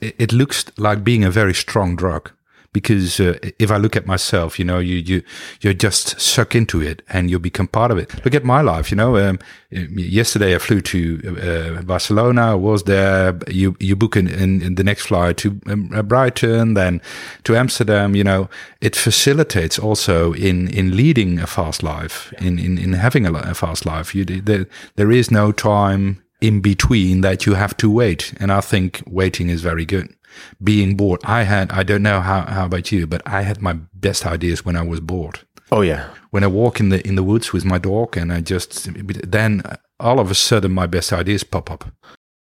[0.00, 2.30] it, it looks like being a very strong drug
[2.72, 5.22] because uh, if I look at myself, you know, you you
[5.60, 8.24] you're just suck into it and you become part of it.
[8.24, 9.16] Look at my life, you know.
[9.16, 9.38] Um,
[9.70, 12.56] yesterday I flew to uh, Barcelona.
[12.56, 13.38] Was there.
[13.48, 17.00] You you book in, in, in the next flight to um, uh, Brighton, then
[17.44, 18.14] to Amsterdam.
[18.14, 18.48] You know,
[18.80, 23.54] it facilitates also in in leading a fast life, in in, in having a, a
[23.54, 24.14] fast life.
[24.14, 24.66] You there,
[24.96, 28.32] there is no time in between that you have to wait.
[28.38, 30.14] And I think waiting is very good.
[30.62, 31.20] Being bored.
[31.24, 34.64] I had, I don't know how, how about you, but I had my best ideas
[34.64, 35.40] when I was bored.
[35.70, 36.10] Oh, yeah.
[36.30, 38.88] When I walk in the, in the woods with my dog and I just,
[39.30, 39.62] then
[40.00, 41.90] all of a sudden my best ideas pop up.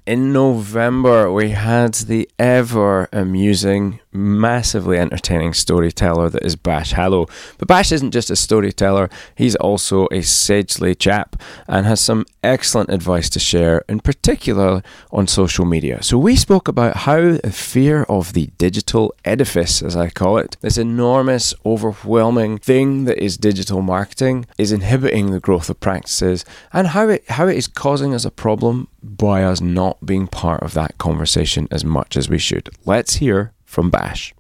[0.06, 7.26] In November, we had the ever amusing, massively entertaining storyteller that is Bash Halow.
[7.58, 11.36] But Bash isn't just a storyteller, he's also a sagely chap
[11.68, 16.02] and has some excellent advice to share, in particular on social media.
[16.02, 20.56] So, we spoke about how the fear of the digital edifice, as I call it,
[20.60, 26.88] this enormous, overwhelming thing that is digital marketing, is inhibiting the growth of practices and
[26.88, 30.74] how it, how it is causing us a problem by us not being part of
[30.74, 32.70] that conversation as much as we should.
[32.84, 34.34] Let's hear from Bash.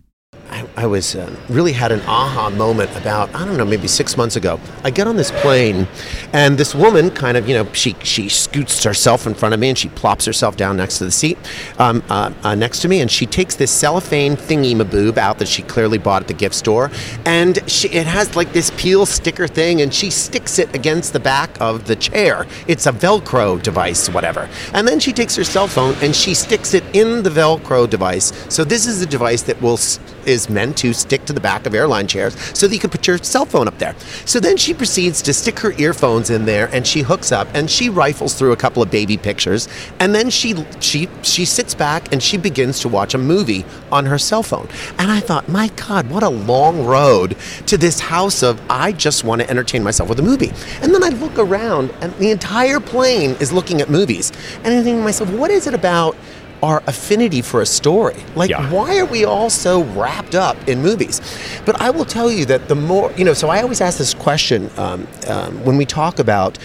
[0.50, 4.16] I I was uh, really had an aha moment about I don't know maybe six
[4.16, 4.60] months ago.
[4.84, 5.88] I get on this plane,
[6.32, 9.68] and this woman kind of you know she she scoots herself in front of me
[9.68, 11.38] and she plops herself down next to the seat
[11.78, 15.48] um, uh, uh, next to me, and she takes this cellophane thingy maboob out that
[15.48, 16.90] she clearly bought at the gift store,
[17.24, 21.20] and she, it has like this peel sticker thing, and she sticks it against the
[21.20, 22.46] back of the chair.
[22.66, 26.74] It's a Velcro device, whatever, and then she takes her cell phone and she sticks
[26.74, 28.32] it in the Velcro device.
[28.48, 29.78] So this is a device that will
[30.26, 33.06] is meant to stick to the back of airline chairs so that you can put
[33.06, 33.94] your cell phone up there.
[34.24, 37.70] So then she proceeds to stick her earphones in there and she hooks up and
[37.70, 39.68] she rifles through a couple of baby pictures
[39.98, 44.06] and then she she she sits back and she begins to watch a movie on
[44.06, 44.68] her cell phone.
[44.98, 49.24] And I thought, "My god, what a long road to this house of I just
[49.24, 52.80] want to entertain myself with a movie." And then I look around and the entire
[52.80, 54.32] plane is looking at movies.
[54.64, 56.16] And I think to myself, "What is it about
[56.62, 58.16] our affinity for a story.
[58.34, 58.70] Like, Yeah.
[58.70, 61.20] why are we all so wrapped up in movies?
[61.64, 64.14] But I will tell you that the more, you know, so I always ask this
[64.14, 66.58] question um, um, when we talk about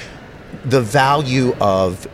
[0.66, 2.08] the value of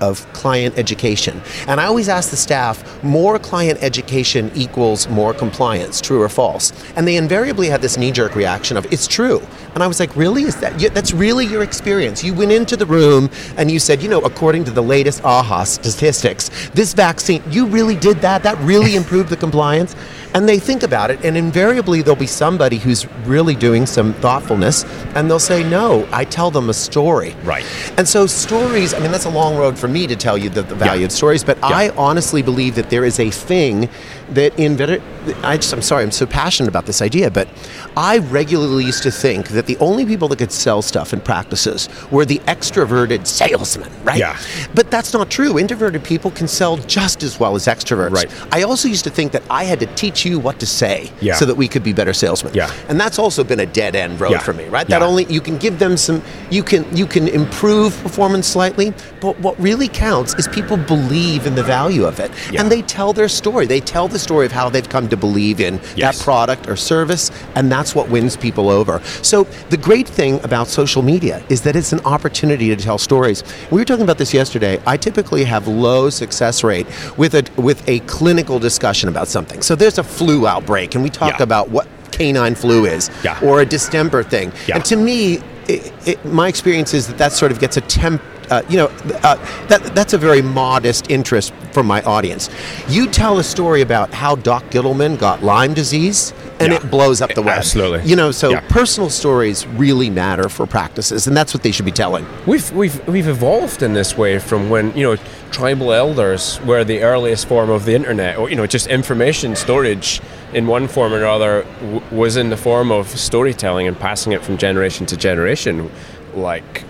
[0.00, 1.40] of client education.
[1.68, 6.72] And I always ask the staff, more client education equals more compliance, true or false?
[6.96, 9.40] And they invariably have this knee-jerk reaction of, it's true.
[9.74, 10.42] And I was like, really?
[10.44, 12.22] Is that, yeah, that's really your experience?
[12.22, 15.66] You went into the room and you said, you know, according to the latest AAHA
[15.66, 18.42] statistics, this vaccine, you really did that?
[18.42, 19.96] That really improved the compliance?
[20.34, 24.82] And they think about it, and invariably there'll be somebody who's really doing some thoughtfulness,
[25.14, 27.36] and they'll say, no, I tell them a story.
[27.44, 27.64] Right.
[27.96, 30.62] And so stories, I mean, that's a long road for me to tell you the,
[30.62, 33.88] the value of stories, but I honestly believe that there is a thing
[34.30, 35.02] that in veter-
[35.42, 37.48] I just, I'm sorry, I'm so passionate about this idea, but
[37.96, 41.88] I regularly used to think that the only people that could sell stuff in practices
[42.10, 44.18] were the extroverted salesmen, right?
[44.18, 44.38] Yeah.
[44.74, 45.58] But that's not true.
[45.58, 48.10] Introverted people can sell just as well as extroverts.
[48.12, 48.30] Right.
[48.52, 51.34] I also used to think that I had to teach you what to say Yeah.
[51.34, 52.52] so that we could be better salesmen.
[52.54, 52.70] Yeah.
[52.88, 54.38] And that's also been a dead end road Yeah.
[54.38, 54.88] for me, right?
[54.88, 54.98] Yeah.
[54.98, 59.38] That only you can give them some you can you can improve performance slightly, but
[59.40, 62.30] what really counts is people believe in the value of it.
[62.58, 63.66] And they tell their story.
[63.66, 66.16] They tell the story of how they've come to believe in Yes.
[66.18, 69.02] that product or service, and that's what wins people over.
[69.22, 73.42] So the great thing about social media is that it's an opportunity to tell stories.
[73.70, 74.80] We were talking about this yesterday.
[74.86, 76.86] I typically have low success rate
[77.18, 79.60] with a with a clinical discussion about something.
[79.62, 81.42] So there's a flu outbreak, and we talk Yeah.
[81.42, 83.36] about what canine flu is, Yeah.
[83.42, 84.52] or a distemper thing.
[84.68, 84.76] Yeah.
[84.76, 88.22] And to me, it, it, my experience is that that sort of gets a temp.
[88.50, 88.86] Uh, you know,
[89.22, 89.36] uh,
[89.68, 92.50] that that's a very modest interest from my audience.
[92.88, 96.78] You tell a story about how Doc Gittleman got Lyme disease, and Yeah.
[96.78, 97.58] it blows up the web.
[97.58, 98.02] Absolutely.
[98.08, 98.60] You know, so Yeah.
[98.68, 102.26] personal stories really matter for practices, and that's what they should be telling.
[102.46, 105.16] We've we've we've evolved in this way from when you know
[105.50, 110.20] tribal elders were the earliest form of the internet, or you know just information storage
[110.52, 114.42] in one form or another w- was in the form of storytelling and passing it
[114.44, 115.90] from generation to generation,
[116.36, 116.84] like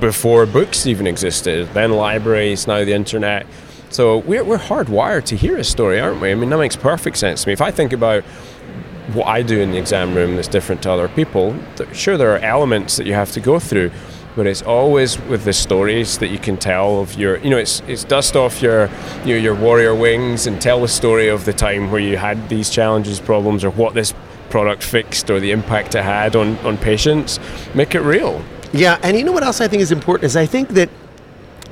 [0.00, 1.68] before books even existed.
[1.74, 3.46] Then libraries, now the internet.
[3.90, 6.30] So we're we're hardwired to hear a story, aren't we?
[6.30, 7.52] I mean that makes perfect sense to me.
[7.52, 8.24] If I think about
[9.12, 11.56] what I do in the exam room that's different to other people.
[11.92, 13.90] Sure, there are elements that you have to go through,
[14.36, 17.80] but it's always with the stories that you can tell of your, you know, it's
[17.88, 18.90] it's dust off your
[19.24, 22.48] you know, your warrior wings and tell the story of the time where you had
[22.48, 24.12] these challenges, problems, or what this
[24.50, 27.40] product fixed or the impact it had on on patients.
[27.74, 28.44] Make it real.
[28.72, 30.88] Yeah, and you know what else I think is important is I think that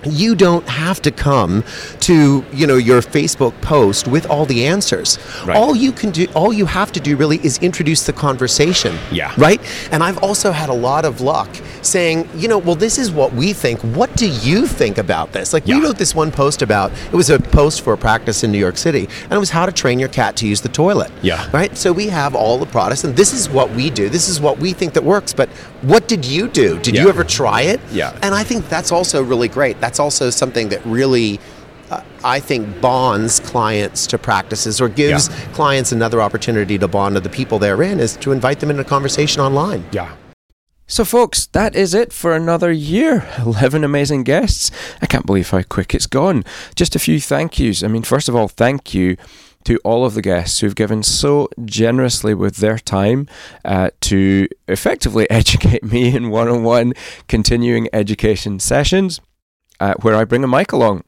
[0.05, 1.65] you don't have to come
[1.99, 5.19] to you know your Facebook post with all the answers.
[5.45, 5.57] Right.
[5.57, 8.97] All you can do, all you have to do really is introduce the conversation.
[9.11, 9.33] Yeah.
[9.37, 9.61] Right.
[9.91, 11.49] And I've also had a lot of luck
[11.83, 13.81] saying, you know, well, this is what we think.
[13.81, 15.53] What do you think about this?
[15.53, 15.79] Like Yeah.
[15.79, 16.93] we wrote this one post about.
[17.07, 19.67] It was a post for a practice in New York City, and it was how
[19.67, 21.11] to train your cat to use the toilet.
[21.23, 21.49] Yeah.
[21.53, 21.77] Right.
[21.77, 24.09] So we have all the products, and this is what we do.
[24.09, 25.33] This is what we think that works.
[25.33, 25.49] But
[25.83, 26.79] what did you do?
[26.81, 27.81] Did you ever try it?
[27.93, 28.19] Yeah.
[28.23, 29.81] And I think that's also really great.
[29.81, 31.39] That's also something that really,
[31.91, 35.35] uh, I think, bonds clients to practices or gives Yeah.
[35.53, 38.83] clients another opportunity to bond to the people they're in is to invite them into
[38.83, 39.85] a conversation online.
[39.93, 40.13] Yeah.
[40.89, 43.29] So, folks, that is it for another year.
[43.45, 44.71] 11 amazing guests.
[45.03, 46.45] I can't believe how quick it's gone.
[46.77, 47.83] Just a few thank yous.
[47.83, 49.17] I mean, first of all, thank you
[49.67, 53.27] to all of the guests who've given so generously with their time
[53.65, 56.93] uh, to effectively educate me in one on one
[57.27, 59.21] continuing education sessions
[59.81, 61.03] uh, where I bring a mic along.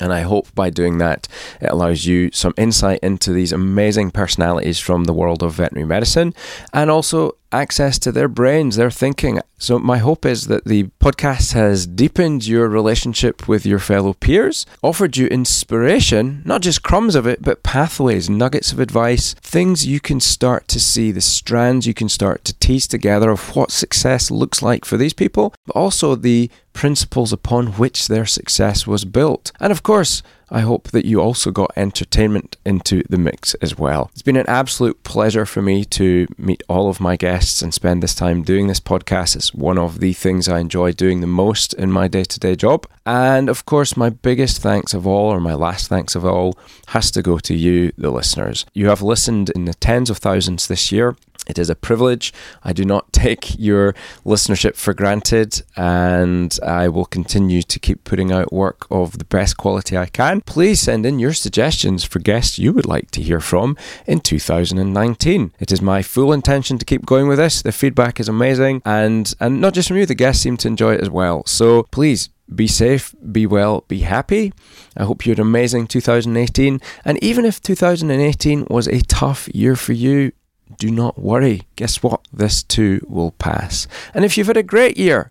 [0.00, 1.26] And I hope by doing that,
[1.60, 6.34] it allows you some insight into these amazing personalities from the world of veterinary medicine
[6.74, 9.40] and also access to their brains, their thinking.
[9.58, 14.66] So, my hope is that the podcast has deepened your relationship with your fellow peers,
[14.82, 20.00] offered you inspiration, not just crumbs of it, but pathways, nuggets of advice, things you
[20.00, 24.30] can start to see, the strands you can start to tease together of what success
[24.30, 29.50] looks like for these people, but also the principles upon which their success was built.
[29.58, 34.10] And of course, I hope that you also got entertainment into the mix as well.
[34.12, 38.00] It's been an absolute pleasure for me to meet all of my guests and spend
[38.00, 39.34] this time doing this podcast.
[39.34, 42.54] It's one of the things I enjoy doing the most in my day to day
[42.54, 42.86] job.
[43.04, 46.56] And of course, my biggest thanks of all, or my last thanks of all,
[46.88, 48.64] has to go to you, the listeners.
[48.72, 51.16] You have listened in the tens of thousands this year.
[51.48, 52.32] It is a privilege.
[52.62, 53.94] I do not take your
[54.24, 59.56] listenership for granted, and I will continue to keep putting out work of the best
[59.56, 60.42] quality I can.
[60.42, 63.76] Please send in your suggestions for guests you would like to hear from
[64.06, 65.52] in 2019.
[65.58, 67.62] It is my full intention to keep going with this.
[67.62, 70.94] The feedback is amazing, and, and not just from you, the guests seem to enjoy
[70.94, 71.44] it as well.
[71.46, 74.52] So please be safe, be well, be happy.
[74.96, 76.80] I hope you had an amazing 2018.
[77.04, 80.32] And even if 2018 was a tough year for you,
[80.78, 81.62] do not worry.
[81.76, 82.26] Guess what?
[82.32, 83.86] This too will pass.
[84.14, 85.30] And if you've had a great year,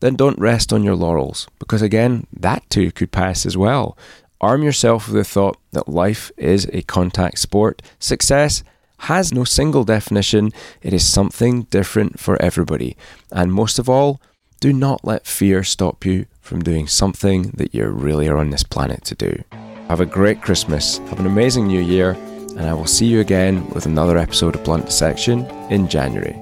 [0.00, 3.96] then don't rest on your laurels, because again, that too could pass as well.
[4.40, 7.80] Arm yourself with the thought that life is a contact sport.
[7.98, 8.62] Success
[9.00, 12.96] has no single definition, it is something different for everybody.
[13.30, 14.20] And most of all,
[14.60, 18.62] do not let fear stop you from doing something that you really are on this
[18.62, 19.42] planet to do.
[19.88, 22.16] Have a great Christmas, have an amazing new year,
[22.56, 26.36] and I will see you again with another episode of Blunt Dissection in January.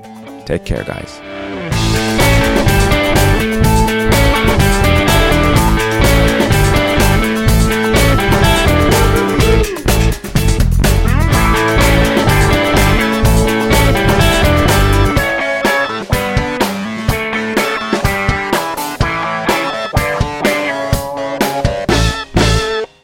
[0.47, 1.54] Take care, guys.